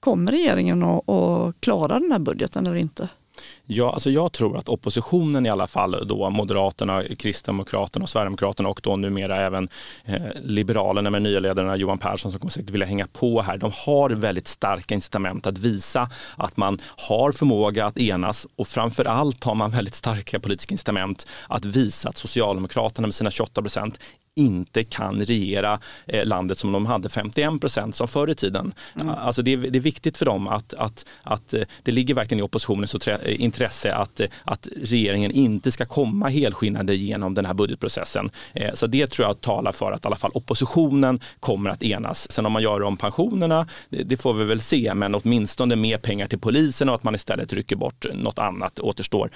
Kommer 0.00 0.32
regeringen 0.32 0.82
att, 0.82 1.08
att 1.08 1.60
klara 1.60 1.98
den 1.98 2.12
här 2.12 2.18
budgeten 2.18 2.66
eller 2.66 2.76
inte? 2.76 3.08
Ja, 3.66 3.92
alltså 3.92 4.10
jag 4.10 4.32
tror 4.32 4.56
att 4.56 4.68
oppositionen 4.68 5.46
i 5.46 5.48
alla 5.48 5.66
fall, 5.66 6.08
då 6.08 6.30
Moderaterna, 6.30 7.02
Kristdemokraterna 7.18 8.02
och 8.02 8.08
Sverigedemokraterna 8.08 8.68
och 8.68 8.80
då 8.82 8.96
numera 8.96 9.36
även 9.40 9.68
eh, 10.04 10.20
Liberalerna 10.42 11.10
med 11.10 11.22
nya 11.22 11.40
ledarna 11.40 11.76
Johan 11.76 11.98
Persson 11.98 12.32
som 12.32 12.40
kommer 12.40 12.50
säkert 12.50 12.70
vilja 12.70 12.86
hänga 12.86 13.06
på 13.06 13.42
här. 13.42 13.58
De 13.58 13.72
har 13.74 14.10
väldigt 14.10 14.48
starka 14.48 14.94
incitament 14.94 15.46
att 15.46 15.58
visa 15.58 16.10
att 16.36 16.56
man 16.56 16.78
har 17.08 17.32
förmåga 17.32 17.86
att 17.86 17.98
enas 17.98 18.46
och 18.56 18.66
framför 18.66 19.04
allt 19.04 19.44
har 19.44 19.54
man 19.54 19.70
väldigt 19.70 19.94
starka 19.94 20.40
politiska 20.40 20.74
incitament 20.74 21.26
att 21.48 21.64
visa 21.64 22.08
att 22.08 22.16
Socialdemokraterna 22.16 23.06
med 23.06 23.14
sina 23.14 23.30
28 23.30 23.62
procent 23.62 23.98
inte 24.38 24.84
kan 24.84 25.20
regera 25.20 25.80
eh, 26.06 26.24
landet 26.24 26.58
som 26.58 26.72
de 26.72 26.86
hade 26.86 27.08
51 27.08 27.60
procent 27.60 27.94
som 27.94 28.08
förr 28.08 28.30
i 28.30 28.34
tiden. 28.34 28.72
Mm. 29.00 29.08
Alltså 29.08 29.42
det 29.42 29.52
är, 29.52 29.56
det, 29.56 29.78
är, 29.78 29.80
viktigt 29.80 30.16
för 30.16 30.26
dem 30.26 30.48
att, 30.48 30.74
att, 30.74 31.06
att 31.22 31.54
eh, 31.54 31.62
det 31.82 31.92
ligger 31.92 32.14
verkligen 32.14 32.40
i 32.40 32.42
oppositionens 32.42 32.96
intresse 33.24 33.94
att, 33.94 34.20
att 34.44 34.68
regeringen 34.82 35.30
inte 35.30 35.70
ska 35.70 35.84
komma 35.84 36.28
helskinnande 36.28 36.94
genom 36.94 37.34
den 37.34 37.46
här 37.46 37.54
budgetprocessen. 37.54 38.30
Så 38.74 38.86
det 38.86 39.06
tror 39.06 39.28
jag 39.28 39.40
talar 39.40 39.72
för 39.72 39.92
att 39.92 40.04
i 40.04 40.06
alla 40.06 40.16
fall 40.16 40.30
oppositionen 40.34 41.20
kommer 41.40 41.70
att 41.70 41.82
enas. 41.82 42.32
Sen 42.32 42.46
om 42.46 42.52
man 42.52 42.62
gör 42.62 42.82
om 42.82 42.96
pensionerna, 42.96 43.66
det, 43.88 44.02
det 44.02 44.16
får 44.16 44.34
vi 44.34 44.44
väl 44.44 44.60
se, 44.60 44.94
men 44.94 45.14
åtminstone 45.14 45.76
mer 45.76 45.98
pengar 45.98 46.26
till 46.26 46.38
polisen 46.38 46.88
och 46.88 46.94
att 46.94 47.02
man 47.02 47.14
istället 47.14 47.52
rycker 47.52 47.76
bort 47.76 48.06
något 48.14 48.38
annat 48.38 48.80
återstår 48.80 49.30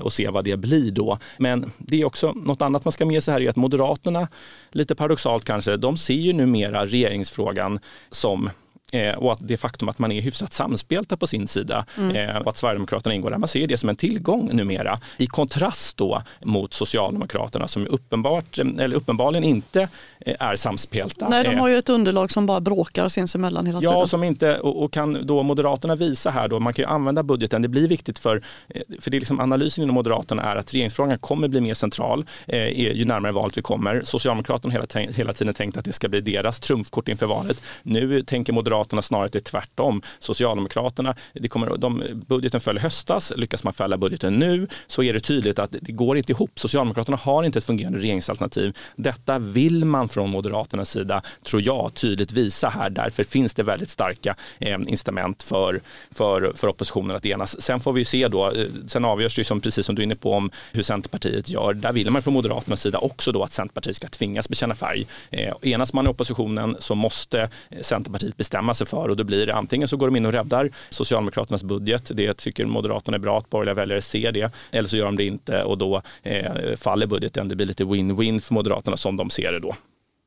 och 0.00 0.12
se 0.12 0.28
vad 0.28 0.44
det 0.44 0.56
blir 0.56 0.90
då. 0.90 1.18
Men 1.38 1.70
det 1.78 2.00
är 2.00 2.04
också 2.04 2.32
något 2.32 2.62
annat 2.62 2.84
man 2.84 2.92
ska 2.92 3.06
med 3.06 3.24
sig 3.24 3.32
här 3.34 3.40
är 3.40 3.50
att 3.50 3.56
Moderaterna, 3.56 4.28
lite 4.72 4.94
paradoxalt 4.94 5.44
kanske, 5.44 5.76
de 5.76 5.96
ser 5.96 6.14
ju 6.14 6.32
numera 6.32 6.86
regeringsfrågan 6.86 7.78
som 8.10 8.50
Eh, 8.92 9.16
och 9.16 9.32
att 9.32 9.38
det 9.40 9.56
faktum 9.56 9.88
att 9.88 9.98
man 9.98 10.12
är 10.12 10.20
hyfsat 10.20 10.52
samspelta 10.52 11.16
på 11.16 11.26
sin 11.26 11.48
sida 11.48 11.86
mm. 11.98 12.16
eh, 12.16 12.36
och 12.36 12.50
att 12.50 12.56
Sverigedemokraterna 12.56 13.14
ingår 13.14 13.30
där, 13.30 13.38
man 13.38 13.48
ser 13.48 13.66
det 13.66 13.76
som 13.76 13.88
en 13.88 13.96
tillgång 13.96 14.50
numera. 14.52 15.00
I 15.16 15.26
kontrast 15.26 15.96
då 15.96 16.22
mot 16.44 16.74
Socialdemokraterna 16.74 17.68
som 17.68 17.86
uppenbart, 17.86 18.58
eller 18.58 18.96
uppenbarligen 18.96 19.44
inte 19.44 19.88
eh, 20.20 20.34
är 20.40 20.56
samspelta. 20.56 21.28
Nej, 21.28 21.44
de 21.44 21.54
har 21.54 21.68
ju 21.68 21.76
ett 21.76 21.88
underlag 21.88 22.32
som 22.32 22.46
bara 22.46 22.60
bråkar 22.60 23.08
sinsemellan 23.08 23.66
hela 23.66 23.76
ja, 23.76 23.80
tiden. 23.80 24.00
Ja, 24.00 24.06
som 24.06 24.24
inte, 24.24 24.58
och, 24.58 24.84
och, 24.84 24.92
kan 24.92 25.26
då 25.26 25.42
Moderaterna 25.42 25.96
visa 25.96 26.30
här 26.30 26.48
då, 26.48 26.60
man 26.60 26.72
kan 26.74 26.82
ju 26.82 26.88
använda 26.88 27.22
budgeten, 27.22 27.62
det 27.62 27.68
blir 27.68 27.88
viktigt 27.88 28.18
för, 28.18 28.42
eh, 28.68 28.82
för 29.00 29.10
det 29.10 29.16
är 29.16 29.20
liksom 29.20 29.40
analysen 29.40 29.84
inom 29.84 29.94
Moderaterna 29.94 30.42
är 30.42 30.56
att 30.56 30.74
regeringsfrågan 30.74 31.18
kommer 31.18 31.48
bli 31.48 31.60
mer 31.60 31.74
central 31.74 32.26
eh, 32.46 32.68
ju 32.96 33.04
närmare 33.04 33.32
valet 33.32 33.58
vi 33.58 33.62
kommer. 33.62 34.02
Socialdemokraterna 34.04 34.74
har 34.74 34.98
hela, 34.98 35.12
hela 35.12 35.32
tiden 35.32 35.54
tänkt 35.54 35.76
att 35.76 35.84
det 35.84 35.92
ska 35.92 36.08
bli 36.08 36.20
deras 36.20 36.60
trumfkort 36.60 37.08
inför 37.08 37.26
valet. 37.26 37.62
Nu 37.82 38.22
tänker 38.22 38.52
Moderaterna 38.52 38.77
Socialdemokraterna 38.78 39.02
snarare 39.02 39.26
att 39.26 39.32
det 39.32 39.38
är 39.38 39.50
tvärtom. 39.50 40.02
Socialdemokraterna, 40.18 41.14
det 41.32 41.48
kommer, 41.48 41.76
de, 41.76 42.02
budgeten 42.26 42.60
föll 42.60 42.76
i 42.76 42.80
höstas, 42.80 43.32
lyckas 43.36 43.64
man 43.64 43.72
fälla 43.72 43.96
budgeten 43.96 44.38
nu 44.38 44.68
så 44.86 45.02
är 45.02 45.12
det 45.12 45.20
tydligt 45.20 45.58
att 45.58 45.74
det 45.80 45.92
går 45.92 46.16
inte 46.16 46.32
ihop. 46.32 46.58
Socialdemokraterna 46.58 47.16
har 47.16 47.44
inte 47.44 47.58
ett 47.58 47.64
fungerande 47.64 47.98
regeringsalternativ. 47.98 48.76
Detta 48.96 49.38
vill 49.38 49.84
man 49.84 50.08
från 50.08 50.30
Moderaternas 50.30 50.90
sida, 50.90 51.22
tror 51.44 51.62
jag, 51.62 51.94
tydligt 51.94 52.32
visa 52.32 52.68
här. 52.68 52.90
Därför 52.90 53.24
finns 53.24 53.54
det 53.54 53.62
väldigt 53.62 53.90
starka 53.90 54.36
eh, 54.58 54.78
incitament 54.86 55.42
för, 55.42 55.80
för, 56.10 56.52
för 56.54 56.68
oppositionen 56.68 57.16
att 57.16 57.26
enas. 57.26 57.60
Sen 57.60 57.80
får 57.80 57.92
vi 57.92 58.04
se 58.04 58.28
då, 58.28 58.50
eh, 58.50 58.66
sen 58.86 59.04
avgörs 59.04 59.36
det 59.36 59.44
som, 59.44 59.60
precis 59.60 59.86
som 59.86 59.94
du 59.94 60.02
är 60.02 60.04
inne 60.04 60.16
på 60.16 60.32
om 60.32 60.50
hur 60.72 60.82
Centerpartiet 60.82 61.48
gör. 61.48 61.74
Där 61.74 61.92
vill 61.92 62.10
man 62.10 62.22
från 62.22 62.34
Moderaternas 62.34 62.80
sida 62.80 62.98
också 62.98 63.32
då 63.32 63.42
att 63.42 63.52
Centerpartiet 63.52 63.96
ska 63.96 64.08
tvingas 64.08 64.48
bekänna 64.48 64.74
färg. 64.74 65.06
Eh, 65.30 65.54
enas 65.62 65.92
man 65.92 66.06
i 66.06 66.08
oppositionen 66.08 66.76
så 66.78 66.94
måste 66.94 67.48
eh, 67.70 67.82
Centerpartiet 67.82 68.36
bestämma 68.36 68.67
bestämma 68.68 68.74
sig 68.74 68.86
för 68.86 69.08
och 69.08 69.16
då 69.16 69.24
blir 69.24 69.46
det 69.46 69.54
antingen 69.54 69.88
så 69.88 69.96
går 69.96 70.06
de 70.06 70.16
in 70.16 70.26
och 70.26 70.32
räddar 70.32 70.70
Socialdemokraternas 70.90 71.62
budget. 71.62 72.10
Det 72.14 72.34
tycker 72.34 72.66
Moderaterna 72.66 73.16
är 73.16 73.20
bra 73.20 73.38
att 73.38 73.50
borgerliga 73.50 73.74
väljare 73.74 74.02
ser 74.02 74.32
det. 74.32 74.52
Eller 74.72 74.88
så 74.88 74.96
gör 74.96 75.04
de 75.04 75.16
det 75.16 75.24
inte 75.24 75.62
och 75.64 75.78
då 75.78 76.02
eh, 76.22 76.76
faller 76.76 77.06
budgeten. 77.06 77.48
Det 77.48 77.56
blir 77.56 77.66
lite 77.66 77.84
win-win 77.84 78.40
för 78.40 78.54
Moderaterna 78.54 78.96
som 78.96 79.16
de 79.16 79.30
ser 79.30 79.52
det 79.52 79.60
då. 79.60 79.74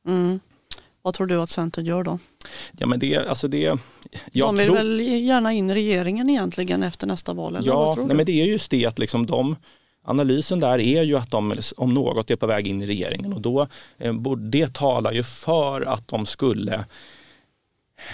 Mm. 0.06 0.40
Vad 1.04 1.14
tror 1.14 1.26
du 1.26 1.40
att 1.40 1.50
Centern 1.50 1.84
gör 1.84 2.04
då? 2.04 2.18
Ja, 2.78 2.86
men 2.86 2.98
det, 2.98 3.16
alltså 3.16 3.48
det, 3.48 3.78
jag 4.32 4.48
de 4.48 4.56
vill 4.56 4.66
tror... 4.66 4.76
väl 4.76 5.00
gärna 5.00 5.52
in 5.52 5.70
i 5.70 5.74
regeringen 5.74 6.30
egentligen 6.30 6.82
efter 6.82 7.06
nästa 7.06 7.34
val? 7.34 7.56
Eller 7.56 7.68
ja, 7.68 7.94
nej, 8.06 8.16
men 8.16 8.26
det 8.26 8.32
är 8.32 8.46
just 8.46 8.70
det 8.70 8.86
att 8.86 8.98
liksom 8.98 9.26
de 9.26 9.56
Analysen 10.04 10.60
där 10.60 10.78
är 10.78 11.02
ju 11.02 11.16
att 11.16 11.30
de 11.30 11.54
om 11.76 11.94
något 11.94 12.30
är 12.30 12.36
på 12.36 12.46
väg 12.46 12.66
in 12.66 12.82
i 12.82 12.86
regeringen 12.86 13.32
och 13.32 13.40
då 13.40 13.66
eh, 13.98 14.14
det 14.36 14.74
talar 14.74 15.12
ju 15.12 15.22
för 15.22 15.80
att 15.80 16.08
de 16.08 16.26
skulle 16.26 16.84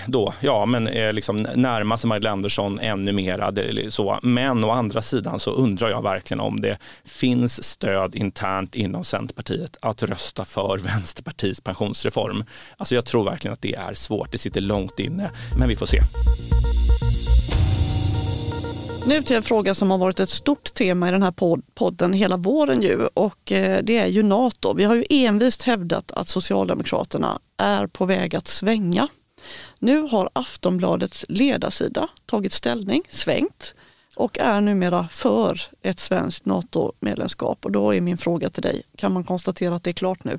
då, 0.07 0.35
ja 0.41 0.67
men 0.67 0.87
eh, 0.87 1.13
liksom 1.13 1.37
närma 1.37 1.99
sig 1.99 2.09
Magdalena 2.09 2.33
Andersson 2.33 2.79
ännu 2.81 3.13
mera. 3.13 3.53
Så. 3.89 4.19
Men 4.23 4.65
å 4.65 4.71
andra 4.71 5.03
sidan 5.03 5.39
så 5.39 5.51
undrar 5.51 5.89
jag 5.89 6.03
verkligen 6.03 6.41
om 6.41 6.61
det 6.61 6.79
finns 7.05 7.65
stöd 7.65 8.17
internt 8.17 8.75
inom 8.75 9.05
Centerpartiet 9.05 9.77
att 9.83 10.03
rösta 10.03 10.45
för 10.45 10.79
Vänsterpartiets 10.79 11.61
pensionsreform. 11.61 12.45
Alltså 12.77 12.95
jag 12.95 13.05
tror 13.05 13.25
verkligen 13.25 13.53
att 13.53 13.63
det 13.63 13.75
är 13.75 13.95
svårt, 13.95 14.33
det 14.33 14.39
sitter 14.39 14.61
långt 14.61 14.99
inne, 14.99 15.31
men 15.59 15.69
vi 15.69 15.77
får 15.77 15.87
se. 15.87 16.01
Nu 19.09 19.23
till 19.23 19.37
en 19.37 19.43
fråga 19.43 19.75
som 19.75 19.91
har 19.91 19.99
varit 19.99 20.21
ett 20.21 20.31
stort 20.31 20.75
tema 20.75 21.09
i 21.09 21.11
den 21.11 21.23
här 21.23 21.63
podden 21.75 22.13
hela 22.13 22.37
våren 22.37 22.83
ju 22.83 23.07
och 23.15 23.53
eh, 23.53 23.83
det 23.83 23.99
är 23.99 24.07
ju 24.07 24.23
NATO. 24.23 24.75
Vi 24.75 24.85
har 24.85 24.95
ju 24.95 25.05
envist 25.11 25.63
hävdat 25.63 26.13
att 26.13 26.29
Socialdemokraterna 26.29 27.39
är 27.57 27.87
på 27.87 28.07
väg 28.07 28.37
att 28.37 28.49
svänga 28.49 29.09
nu 29.79 30.01
har 30.01 30.31
Aftonbladets 30.33 31.25
ledarsida 31.29 32.09
tagit 32.27 32.53
ställning, 32.53 33.03
svängt 33.09 33.75
och 34.17 34.39
är 34.39 34.61
numera 34.61 35.09
för 35.09 35.61
ett 35.83 36.01
svenskt 36.01 36.45
NATO-medlemskap. 36.45 37.65
Och 37.65 37.73
då 37.73 37.95
är 37.95 38.01
min 38.01 38.19
fråga 38.19 38.51
till 38.51 38.63
dig, 38.63 38.83
kan 38.97 39.13
man 39.13 39.25
konstatera 39.25 39.75
att 39.75 39.85
det 39.85 39.91
är 39.91 39.93
klart 39.93 40.25
nu? 40.25 40.39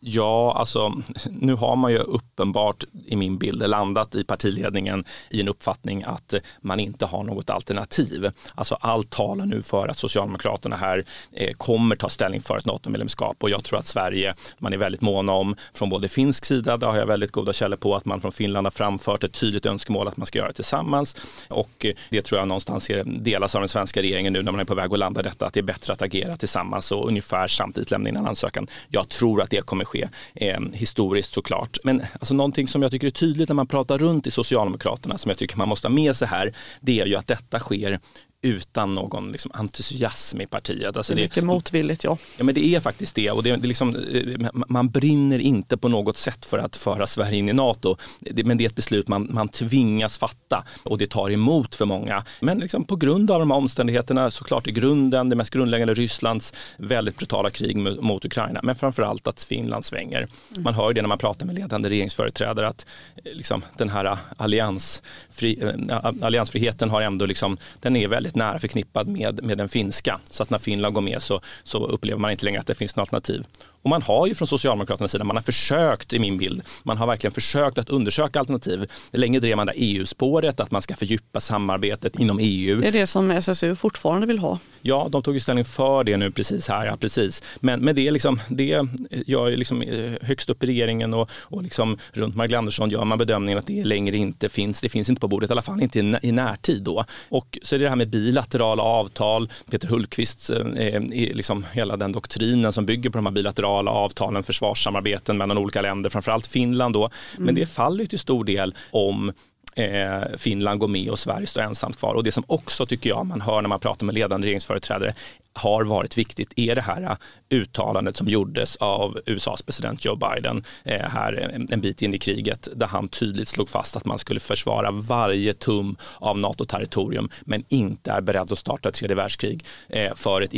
Ja, 0.00 0.54
alltså 0.56 0.92
nu 1.30 1.54
har 1.54 1.76
man 1.76 1.92
ju 1.92 1.98
uppenbart 1.98 2.84
i 3.06 3.16
min 3.16 3.38
bild 3.38 3.68
landat 3.68 4.14
i 4.14 4.24
partiledningen 4.24 5.04
i 5.30 5.40
en 5.40 5.48
uppfattning 5.48 6.02
att 6.02 6.32
eh, 6.32 6.40
man 6.60 6.80
inte 6.80 7.06
har 7.06 7.24
något 7.24 7.50
alternativ. 7.50 8.30
Alltså 8.54 8.74
allt 8.80 9.10
talar 9.10 9.46
nu 9.46 9.62
för 9.62 9.88
att 9.88 9.98
Socialdemokraterna 9.98 10.76
här 10.76 11.04
eh, 11.32 11.52
kommer 11.52 11.96
ta 11.96 12.08
ställning 12.08 12.40
för 12.40 12.56
ett 12.56 12.64
NATO-medlemskap 12.64 13.36
och 13.42 13.50
jag 13.50 13.64
tror 13.64 13.78
att 13.78 13.86
Sverige, 13.86 14.34
man 14.58 14.72
är 14.72 14.76
väldigt 14.76 15.00
måna 15.00 15.32
om 15.32 15.56
från 15.74 15.90
både 15.90 16.08
finsk 16.08 16.44
sida, 16.44 16.76
där 16.76 16.86
har 16.86 16.96
jag 16.96 17.06
väldigt 17.06 17.32
goda 17.32 17.52
källor 17.52 17.76
på 17.76 17.96
att 17.96 18.04
man 18.04 18.20
från 18.20 18.32
Finland 18.32 18.66
har 18.66 18.70
framfört 18.70 19.24
ett 19.24 19.32
tydligt 19.32 19.66
önskemål 19.66 20.08
att 20.08 20.16
man 20.16 20.26
ska 20.26 20.38
göra 20.38 20.48
det 20.48 20.54
tillsammans 20.54 21.16
och 21.48 21.84
eh, 21.84 21.92
det 22.10 22.22
tror 22.22 22.38
jag 22.38 22.48
någonstans 22.48 22.90
är, 22.90 23.04
delas 23.04 23.54
av 23.54 23.60
den 23.60 23.68
svenska 23.68 24.02
regeringen 24.02 24.32
nu 24.32 24.42
när 24.42 24.52
man 24.52 24.60
är 24.60 24.64
på 24.64 24.74
väg 24.74 24.92
att 24.92 24.98
landa 24.98 25.22
detta, 25.22 25.46
att 25.46 25.54
det 25.54 25.60
är 25.60 25.64
bättre 25.64 25.92
att 25.92 26.02
agera 26.02 26.36
tillsammans 26.36 26.92
och 26.92 27.08
ungefär 27.08 27.48
samtidigt 27.48 27.90
lämna 27.90 28.08
in 28.08 28.16
en 28.16 28.26
ansökan. 28.26 28.66
Jag 28.88 29.08
tror 29.08 29.42
att 29.42 29.50
det 29.50 29.66
kommer 29.66 29.87
ske 29.88 30.08
eh, 30.34 30.60
historiskt 30.72 31.34
såklart. 31.34 31.78
Men 31.84 32.02
alltså, 32.20 32.34
någonting 32.34 32.68
som 32.68 32.82
jag 32.82 32.90
tycker 32.90 33.06
är 33.06 33.10
tydligt 33.10 33.48
när 33.48 33.54
man 33.54 33.66
pratar 33.66 33.98
runt 33.98 34.26
i 34.26 34.30
Socialdemokraterna 34.30 35.18
som 35.18 35.28
jag 35.28 35.38
tycker 35.38 35.56
man 35.56 35.68
måste 35.68 35.88
ha 35.88 35.94
med 35.94 36.16
sig 36.16 36.28
här, 36.28 36.52
det 36.80 37.00
är 37.00 37.06
ju 37.06 37.16
att 37.16 37.26
detta 37.26 37.58
sker 37.58 38.00
utan 38.42 38.92
någon 38.92 39.32
liksom 39.32 39.50
entusiasm 39.54 40.40
i 40.40 40.46
partiet. 40.46 40.96
Alltså 40.96 41.14
det 41.14 41.20
är 41.20 41.22
mycket 41.22 41.34
det, 41.34 41.46
motvilligt 41.46 42.04
ja. 42.04 42.18
Ja 42.36 42.44
men 42.44 42.54
det 42.54 42.74
är 42.74 42.80
faktiskt 42.80 43.14
det 43.14 43.30
och 43.30 43.42
det, 43.42 43.56
det 43.56 43.68
liksom, 43.68 43.96
eh, 43.96 44.50
man 44.68 44.88
brinner 44.88 45.38
inte 45.38 45.76
på 45.76 45.88
något 45.88 46.16
sätt 46.16 46.46
för 46.46 46.58
att 46.58 46.76
föra 46.76 47.06
Sverige 47.06 47.38
in 47.38 47.48
i 47.48 47.52
NATO. 47.52 47.96
Men 48.20 48.58
det 48.58 48.64
är 48.64 48.68
ett 48.68 48.76
beslut 48.76 49.08
man, 49.08 49.28
man 49.30 49.48
tvingas 49.48 50.18
fatta 50.18 50.64
och 50.82 50.98
det 50.98 51.06
tar 51.06 51.30
emot 51.30 51.74
för 51.74 51.84
många. 51.84 52.24
Men 52.40 52.58
liksom 52.58 52.84
på 52.84 52.96
grund 52.96 53.30
av 53.30 53.40
de 53.40 53.50
här 53.50 53.58
omständigheterna, 53.58 54.30
såklart 54.30 54.66
i 54.66 54.72
grunden, 54.72 55.30
det 55.30 55.36
mest 55.36 55.50
grundläggande 55.50 55.94
Rysslands 55.94 56.54
väldigt 56.76 57.16
brutala 57.16 57.50
krig 57.50 57.76
mot 57.76 58.24
Ukraina, 58.24 58.60
men 58.62 58.74
framförallt 58.74 59.26
att 59.26 59.44
Finland 59.44 59.84
svänger. 59.84 60.18
Mm. 60.18 60.62
Man 60.62 60.74
hör 60.74 60.92
det 60.92 61.02
när 61.02 61.08
man 61.08 61.18
pratar 61.18 61.46
med 61.46 61.54
ledande 61.54 61.88
regeringsföreträdare 61.88 62.68
att 62.68 62.86
eh, 63.24 63.32
liksom, 63.32 63.62
den 63.76 63.88
här 63.88 64.18
alliansfri, 64.36 65.62
äh, 65.90 66.12
alliansfriheten 66.22 66.90
har 66.90 67.02
ändå 67.02 67.26
liksom, 67.26 67.58
den 67.80 67.96
är 67.96 68.08
väldigt 68.08 68.27
väldigt 68.28 68.36
nära 68.36 68.58
förknippad 68.58 69.08
med, 69.08 69.44
med 69.44 69.58
den 69.58 69.68
finska. 69.68 70.20
Så 70.30 70.42
att 70.42 70.50
när 70.50 70.58
Finland 70.58 70.94
går 70.94 71.02
med 71.02 71.22
så, 71.22 71.40
så 71.64 71.86
upplever 71.86 72.18
man 72.18 72.30
inte 72.30 72.44
längre 72.44 72.60
att 72.60 72.66
det 72.66 72.74
finns 72.74 72.96
något 72.96 73.02
alternativ. 73.02 73.44
Och 73.82 73.90
man 73.90 74.02
har 74.02 74.26
ju 74.26 74.34
från 74.34 74.48
Socialdemokraternas 74.48 75.12
sida, 75.12 75.24
man 75.24 75.36
har 75.36 75.42
försökt 75.42 76.12
i 76.12 76.18
min 76.18 76.38
bild, 76.38 76.62
man 76.82 76.96
har 76.96 77.06
verkligen 77.06 77.32
försökt 77.32 77.78
att 77.78 77.88
undersöka 77.88 78.38
alternativ. 78.38 78.90
Länge 79.12 79.40
drev 79.40 79.56
man 79.56 79.66
det 79.66 79.72
EU-spåret, 79.76 80.60
att 80.60 80.70
man 80.70 80.82
ska 80.82 80.94
fördjupa 80.94 81.40
samarbetet 81.40 82.20
inom 82.20 82.38
EU. 82.40 82.80
Det 82.80 82.88
är 82.88 82.92
det 82.92 83.06
som 83.06 83.30
SSU 83.30 83.76
fortfarande 83.76 84.26
vill 84.26 84.38
ha. 84.38 84.58
Ja, 84.82 85.08
de 85.10 85.22
tog 85.22 85.34
ju 85.34 85.40
ställning 85.40 85.64
för 85.64 86.04
det 86.04 86.16
nu 86.16 86.30
precis 86.30 86.68
här, 86.68 86.86
ja 86.86 86.96
precis. 86.96 87.42
Men, 87.60 87.80
men 87.80 87.94
det, 87.94 88.06
är 88.06 88.10
liksom, 88.10 88.40
det 88.48 88.86
gör 89.26 89.56
liksom 89.56 89.82
eh, 89.82 90.12
högst 90.22 90.50
upp 90.50 90.62
i 90.62 90.66
regeringen 90.66 91.14
och, 91.14 91.30
och 91.32 91.62
liksom 91.62 91.98
runt 92.12 92.36
Magdalena 92.36 92.58
Andersson 92.58 92.90
gör 92.90 93.04
man 93.04 93.18
bedömningen 93.18 93.58
att 93.58 93.66
det 93.66 93.84
längre 93.84 94.16
inte 94.16 94.48
finns, 94.48 94.80
det 94.80 94.88
finns 94.88 95.08
inte 95.08 95.20
på 95.20 95.28
bordet, 95.28 95.50
i 95.50 95.52
alla 95.52 95.62
fall 95.62 95.82
inte 95.82 95.98
i, 95.98 96.14
i 96.22 96.32
närtid 96.32 96.82
då. 96.82 97.04
Och 97.28 97.58
så 97.62 97.74
är 97.74 97.78
det 97.78 97.84
det 97.84 97.88
här 97.88 97.96
med 97.96 98.08
bilaterala 98.08 98.82
avtal, 98.82 99.50
Peter 99.70 99.88
Hultqvists, 99.88 100.50
eh, 100.50 101.02
liksom 101.10 101.64
hela 101.72 101.96
den 101.96 102.12
doktrinen 102.12 102.72
som 102.72 102.86
bygger 102.86 103.10
på 103.10 103.18
de 103.18 103.26
här 103.26 103.32
bilaterala 103.32 103.67
avtalen, 103.68 104.42
försvarssamarbeten 104.42 105.38
mellan 105.38 105.58
olika 105.58 105.82
länder, 105.82 106.10
framförallt 106.10 106.46
Finland 106.46 106.94
då. 106.94 107.10
Men 107.36 107.42
mm. 107.42 107.54
det 107.54 107.66
faller 107.66 108.06
till 108.06 108.18
stor 108.18 108.44
del 108.44 108.74
om 108.90 109.32
eh, 109.78 110.22
Finland 110.36 110.80
går 110.80 110.88
med 110.88 111.10
och 111.10 111.18
Sverige 111.18 111.46
står 111.46 111.60
ensamt 111.60 111.96
kvar. 111.96 112.14
Och 112.14 112.24
det 112.24 112.32
som 112.32 112.44
också 112.46 112.86
tycker 112.86 113.10
jag 113.10 113.26
man 113.26 113.40
hör 113.40 113.62
när 113.62 113.68
man 113.68 113.80
pratar 113.80 114.06
med 114.06 114.14
ledande 114.14 114.46
regeringsföreträdare 114.46 115.14
har 115.52 115.84
varit 115.84 116.18
viktigt 116.18 116.52
är 116.56 116.74
det 116.74 116.80
här 116.80 117.02
eh, 117.02 117.16
uttalandet 117.50 118.16
som 118.16 118.28
gjordes 118.28 118.76
av 118.76 119.18
USAs 119.26 119.62
president 119.62 120.04
Joe 120.04 120.16
Biden 120.16 120.64
eh, 120.84 121.08
här 121.08 121.56
en 121.70 121.80
bit 121.80 122.02
in 122.02 122.14
i 122.14 122.18
kriget 122.18 122.68
där 122.76 122.86
han 122.86 123.08
tydligt 123.08 123.48
slog 123.48 123.68
fast 123.68 123.96
att 123.96 124.04
man 124.04 124.18
skulle 124.18 124.40
försvara 124.40 124.90
varje 124.90 125.54
tum 125.54 125.96
av 126.18 126.38
NATO-territorium 126.38 127.28
men 127.40 127.64
inte 127.68 128.10
är 128.10 128.20
beredd 128.20 128.52
att 128.52 128.58
starta 128.58 128.88
ett 128.88 128.94
tredje 128.94 129.16
världskrig 129.16 129.64
eh, 129.88 130.14
för 130.14 130.40
ett 130.40 130.50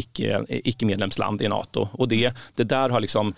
icke-medlemsland 0.49 1.43
i 1.43 1.49
NATO. 1.49 1.89
Och 1.93 2.09
det, 2.09 2.33
det 2.55 2.65
där 2.65 2.89
har 2.89 3.01
liksom 3.01 3.35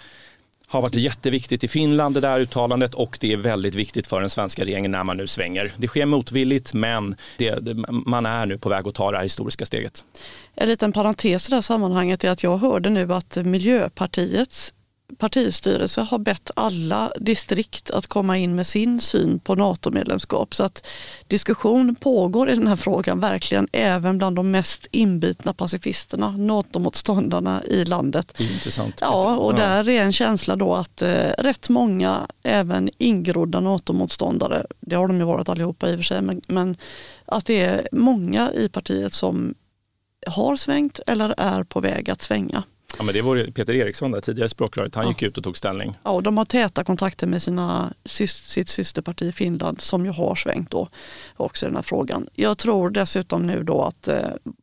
har 0.72 0.82
varit 0.82 0.94
jätteviktigt 0.94 1.64
i 1.64 1.68
Finland 1.68 2.14
det 2.14 2.20
där 2.20 2.40
uttalandet 2.40 2.94
och 2.94 3.18
det 3.20 3.32
är 3.32 3.37
väldigt 3.37 3.74
viktigt 3.74 4.06
för 4.06 4.20
den 4.20 4.30
svenska 4.30 4.64
regeringen 4.64 4.90
när 4.90 5.04
man 5.04 5.16
nu 5.16 5.26
svänger. 5.26 5.72
Det 5.76 5.87
sker 5.87 6.06
motvilligt 6.06 6.74
men 6.74 7.16
det, 7.38 7.50
det, 7.50 7.74
man 7.88 8.26
är 8.26 8.46
nu 8.46 8.58
på 8.58 8.68
väg 8.68 8.88
att 8.88 8.94
ta 8.94 9.11
det 9.11 9.16
här 9.16 9.24
historiska 9.24 9.66
steget. 9.66 10.04
En 10.54 10.68
liten 10.68 10.92
parentes 10.92 11.48
i 11.48 11.50
det 11.50 11.56
här 11.56 11.62
sammanhanget 11.62 12.24
är 12.24 12.30
att 12.30 12.42
jag 12.42 12.58
hörde 12.58 12.90
nu 12.90 13.14
att 13.14 13.37
Miljöpartiets 13.37 14.74
partistyrelse 15.18 16.01
har 16.01 16.18
bett 16.18 16.51
alla 16.57 17.12
distrikt 17.20 17.90
att 17.90 18.07
komma 18.07 18.38
in 18.38 18.55
med 18.55 18.66
sin 18.66 19.01
syn 19.01 19.38
på 19.38 19.55
NATO-medlemskap. 19.55 20.55
Så 20.55 20.64
att 20.64 20.87
diskussion 21.27 21.94
pågår 21.94 22.51
i 22.51 22.55
den 22.55 22.66
här 22.66 22.77
frågan 22.77 23.20
verkligen 23.20 23.68
även 23.72 24.18
bland 24.18 24.37
de 24.37 24.51
mest 24.51 24.87
inbitna 24.90 25.53
pacifisterna, 25.53 26.31
NATO-motståndarna 26.31 27.64
i 27.64 27.85
landet. 27.85 28.40
Intressant. 28.40 28.98
Ja, 29.01 29.37
och 29.37 29.55
där 29.55 29.88
är 29.88 30.03
en 30.03 30.12
känsla 30.12 30.57
då 30.57 30.75
att 30.75 31.03
eh, 31.03 31.31
rätt 31.38 31.68
många, 31.68 32.27
även 32.42 32.90
ingrodda 32.98 33.61
NATO-motståndare, 33.61 34.66
det 34.81 34.94
har 34.94 35.09
de 35.09 35.18
ju 35.18 35.25
varit 35.25 35.48
allihopa 35.48 35.90
i 35.90 35.94
och 35.94 35.98
för 35.98 36.05
sig, 36.05 36.22
men, 36.22 36.40
men 36.48 36.77
att 37.25 37.46
det 37.46 37.61
är 37.61 37.88
många 37.92 38.53
i 38.53 38.68
partiet 38.68 39.14
som 39.14 39.55
har 40.27 40.57
svängt 40.57 41.01
eller 41.07 41.35
är 41.37 41.64
på 41.64 41.81
väg 41.81 42.11
att 42.11 42.22
svänga. 42.22 42.62
Ja, 42.98 43.05
men 43.05 43.14
det 43.14 43.22
var 43.22 43.50
Peter 43.50 43.74
Eriksson, 43.74 44.11
där, 44.11 44.20
tidigare 44.20 44.48
språkröret, 44.48 44.94
han 44.94 45.05
Ja. 45.05 45.11
gick 45.11 45.22
ut 45.22 45.38
och 45.38 45.44
tog 45.44 45.57
ställning. 45.57 45.98
Ja, 46.05 46.11
och 46.11 46.22
de 46.22 46.37
har 46.38 46.44
täta 46.44 46.85
kontakter 46.85 47.26
med 47.26 47.42
sina, 47.42 47.92
sitt 48.05 48.68
systerparti 48.68 49.22
i 49.22 49.33
Finland 49.33 49.81
som 49.81 50.05
ju 50.05 50.11
har 50.11 50.35
svängt 50.35 50.70
då 50.70 50.88
också 51.37 51.66
i 51.66 51.68
den 51.68 51.76
här 51.76 51.83
frågan. 51.83 52.26
Jag 52.35 52.59
tror 52.59 52.90
dessutom 52.90 53.46
nu 53.46 53.62
då 53.62 53.83
att 53.83 54.09
eh, 54.09 54.16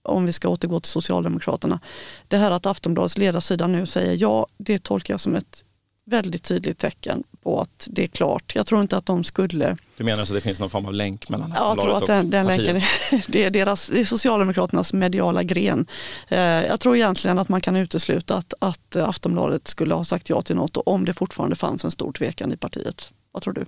om 0.03 0.25
vi 0.25 0.33
ska 0.33 0.49
återgå 0.49 0.79
till 0.79 0.91
Socialdemokraterna, 0.91 1.79
det 2.27 2.37
här 2.37 2.51
att 2.51 2.65
Aftonbladets 2.65 3.17
ledarsida 3.17 3.67
nu 3.67 3.85
säger 3.85 4.15
ja, 4.21 4.47
det 4.57 4.83
tolkar 4.83 5.13
jag 5.13 5.21
som 5.21 5.35
ett 5.35 5.63
väldigt 6.09 6.43
tydligt 6.43 6.77
tecken 6.77 7.23
på 7.43 7.61
att 7.61 7.87
det 7.91 8.03
är 8.03 8.07
klart. 8.07 8.55
Jag 8.55 8.67
tror 8.67 8.81
inte 8.81 8.97
att 8.97 9.05
de 9.05 9.23
skulle 9.23 9.77
Du 9.97 10.03
menar 10.03 10.25
så 10.25 10.33
det 10.33 10.41
finns 10.41 10.59
någon 10.59 10.69
form 10.69 10.85
av 10.85 10.93
länk 10.93 11.29
mellan 11.29 11.49
jag 11.49 11.59
tror 11.59 11.71
Aftonbladet 11.71 12.01
att 12.03 12.07
den, 12.07 12.29
den 12.29 12.45
och 12.45 12.57
länken, 12.57 12.81
partiet? 12.81 13.25
det 13.27 13.43
är, 13.43 13.49
deras, 13.49 13.87
det 13.87 13.99
är 13.99 14.05
Socialdemokraternas 14.05 14.93
mediala 14.93 15.43
gren. 15.43 15.85
Eh, 16.27 16.39
jag 16.39 16.79
tror 16.79 16.95
egentligen 16.95 17.39
att 17.39 17.49
man 17.49 17.61
kan 17.61 17.75
utesluta 17.75 18.35
att, 18.35 18.53
att 18.59 18.95
Aftonbladet 18.95 19.67
skulle 19.67 19.93
ha 19.93 20.03
sagt 20.03 20.29
ja 20.29 20.41
till 20.41 20.55
något 20.55 20.77
om 20.85 21.05
det 21.05 21.13
fortfarande 21.13 21.55
fanns 21.55 21.85
en 21.85 21.91
stor 21.91 22.11
tvekan 22.11 22.53
i 22.53 22.57
partiet. 22.57 23.11
Vad 23.31 23.43
tror 23.43 23.53
du? 23.53 23.65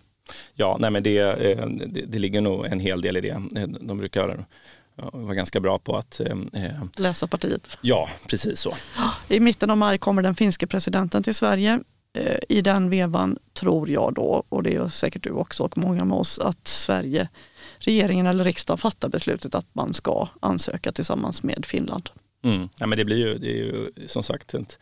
Ja, 0.54 0.78
nej, 0.80 0.92
men 0.92 1.04
det, 1.04 1.18
eh, 1.18 1.68
det, 1.68 2.06
det 2.06 2.20
ligger 2.20 2.42
nog 2.42 2.66
en 2.66 2.80
hel 2.80 3.02
del 3.02 3.18
i 3.18 3.22
det. 3.22 3.30
Eh, 3.30 3.68
De 3.68 3.98
brukar 3.98 4.46
ja, 4.96 5.10
vara 5.14 5.36
ganska 5.36 5.60
bra 5.60 5.80
på 5.80 5.98
att, 5.98 6.20
eh, 6.20 6.36
Läsa 6.96 7.28
partiet. 7.28 7.78
ja, 7.82 8.10
precis 8.30 8.60
så. 8.60 8.74
I 9.30 9.40
mitten 9.40 9.70
av 9.70 9.78
maj 9.78 9.98
kommer 9.98 10.22
den 10.22 10.36
finske 10.36 10.68
presidenten 10.68 11.24
till 11.24 11.36
Sverige. 11.36 11.80
Eh, 12.14 12.38
I 12.50 12.62
den 12.62 12.90
vevan 12.90 13.38
tror 13.54 13.90
jag 13.90 14.14
då, 14.14 14.44
och 14.50 14.64
det 14.64 14.76
är 14.76 14.90
säkert 14.90 15.24
du 15.24 15.32
också 15.32 15.64
och 15.64 15.78
många 15.78 16.06
med 16.06 16.18
oss, 16.18 16.40
att 16.40 16.68
Sverige, 16.68 17.30
regeringen 17.78 18.28
eller 18.28 18.44
riksdagen 18.44 18.78
fattar 18.78 19.10
beslutet 19.10 19.56
att 19.56 19.68
man 19.74 19.94
ska 19.94 20.28
ansöka 20.40 20.92
tillsammans 20.92 21.44
med 21.44 21.66
Finland. 21.66 22.10
Mm. 22.44 22.70
Ja, 22.80 22.88
men 22.88 22.98
det 22.98 23.06
blir 23.06 23.18
ju, 23.18 23.38
det 23.38 23.48
är 23.48 23.56
ju 23.56 23.92
som 24.08 24.24
sagt 24.24 24.54
ett, 24.54 24.80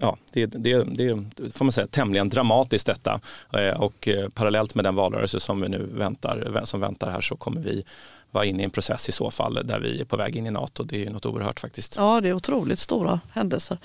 ja, 0.00 0.18
det, 0.32 0.46
det, 0.46 0.84
det 0.84 1.16
får 1.54 1.64
man 1.64 1.72
säga 1.72 1.86
tämligen 1.86 2.28
dramatiskt 2.28 2.86
detta. 2.86 3.20
Eh, 3.52 3.80
och 3.82 4.08
eh, 4.08 4.28
parallellt 4.28 4.74
med 4.74 4.84
den 4.84 4.94
valrörelse 4.94 5.40
som 5.40 5.60
vi 5.60 5.68
nu 5.68 5.86
väntar, 5.92 6.62
som 6.64 6.80
väntar 6.80 7.10
här 7.10 7.20
så 7.20 7.36
kommer 7.36 7.60
vi 7.60 7.84
vara 8.32 8.44
inne 8.44 8.62
i 8.62 8.64
en 8.64 8.70
process 8.70 9.08
i 9.08 9.12
så 9.12 9.30
fall 9.30 9.54
där 9.64 9.80
vi 9.80 10.00
är 10.00 10.04
på 10.04 10.16
väg 10.16 10.36
in 10.36 10.46
i 10.46 10.50
NATO. 10.50 10.82
Det 10.84 10.96
är 10.96 11.00
ju 11.04 11.10
något 11.10 11.26
oerhört 11.26 11.60
faktiskt. 11.60 11.96
Ja, 11.96 12.20
det 12.20 12.28
är 12.28 12.32
otroligt 12.32 12.78
stora 12.78 13.20
händelser. 13.32 13.78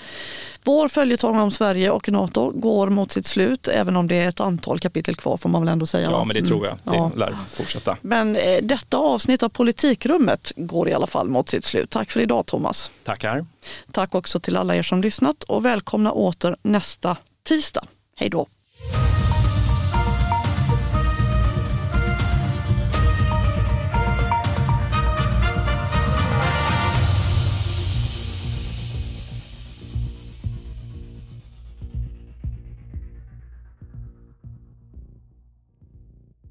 Vår 0.64 0.88
följetong 0.88 1.40
om 1.40 1.52
Sverige 1.52 1.92
och 1.92 2.10
NATO 2.10 2.52
går 2.52 2.90
mot 2.90 3.12
sitt 3.12 3.26
slut, 3.26 3.68
även 3.68 3.96
om 3.96 4.08
det 4.08 4.16
är 4.16 4.30
ett 4.30 4.40
antal 4.40 4.80
kapitel 4.80 5.16
kvar 5.16 5.38
får 5.38 5.50
man 5.50 5.62
väl 5.62 5.70
ändå 5.70 5.86
säga. 5.86 6.12
Ja, 6.12 6.24
men 6.24 6.34
det 6.34 6.40
Mm. 6.40 6.50
tror 6.50 6.66
jag. 6.66 6.76
Det 6.84 6.96
Ja. 6.98 7.12
lär 7.16 7.36
fortsätta. 7.52 7.98
Men 8.02 8.36
eh, 8.36 8.60
detta 8.64 8.98
avsnitt 8.98 9.44
av 9.44 9.50
Politikrummet 9.50 10.52
går 10.56 10.90
i 10.90 10.94
alla 10.94 11.08
fall 11.08 11.30
mot 11.30 11.50
sitt 11.50 11.66
slut. 11.66 11.90
Tack 11.90 12.12
för 12.12 12.20
idag 12.20 12.46
Thomas. 12.46 12.92
Tackar. 13.04 13.46
Tack 13.92 14.16
också 14.16 14.40
till 14.40 14.58
alla 14.58 14.76
er 14.76 14.84
som 14.84 15.02
lyssnat 15.02 15.44
och 15.44 15.66
välkomna 15.66 16.12
åter 16.12 16.56
nästa 16.62 17.18
tisdag. 17.48 17.86
Hej 18.16 18.30
då! 18.30 18.48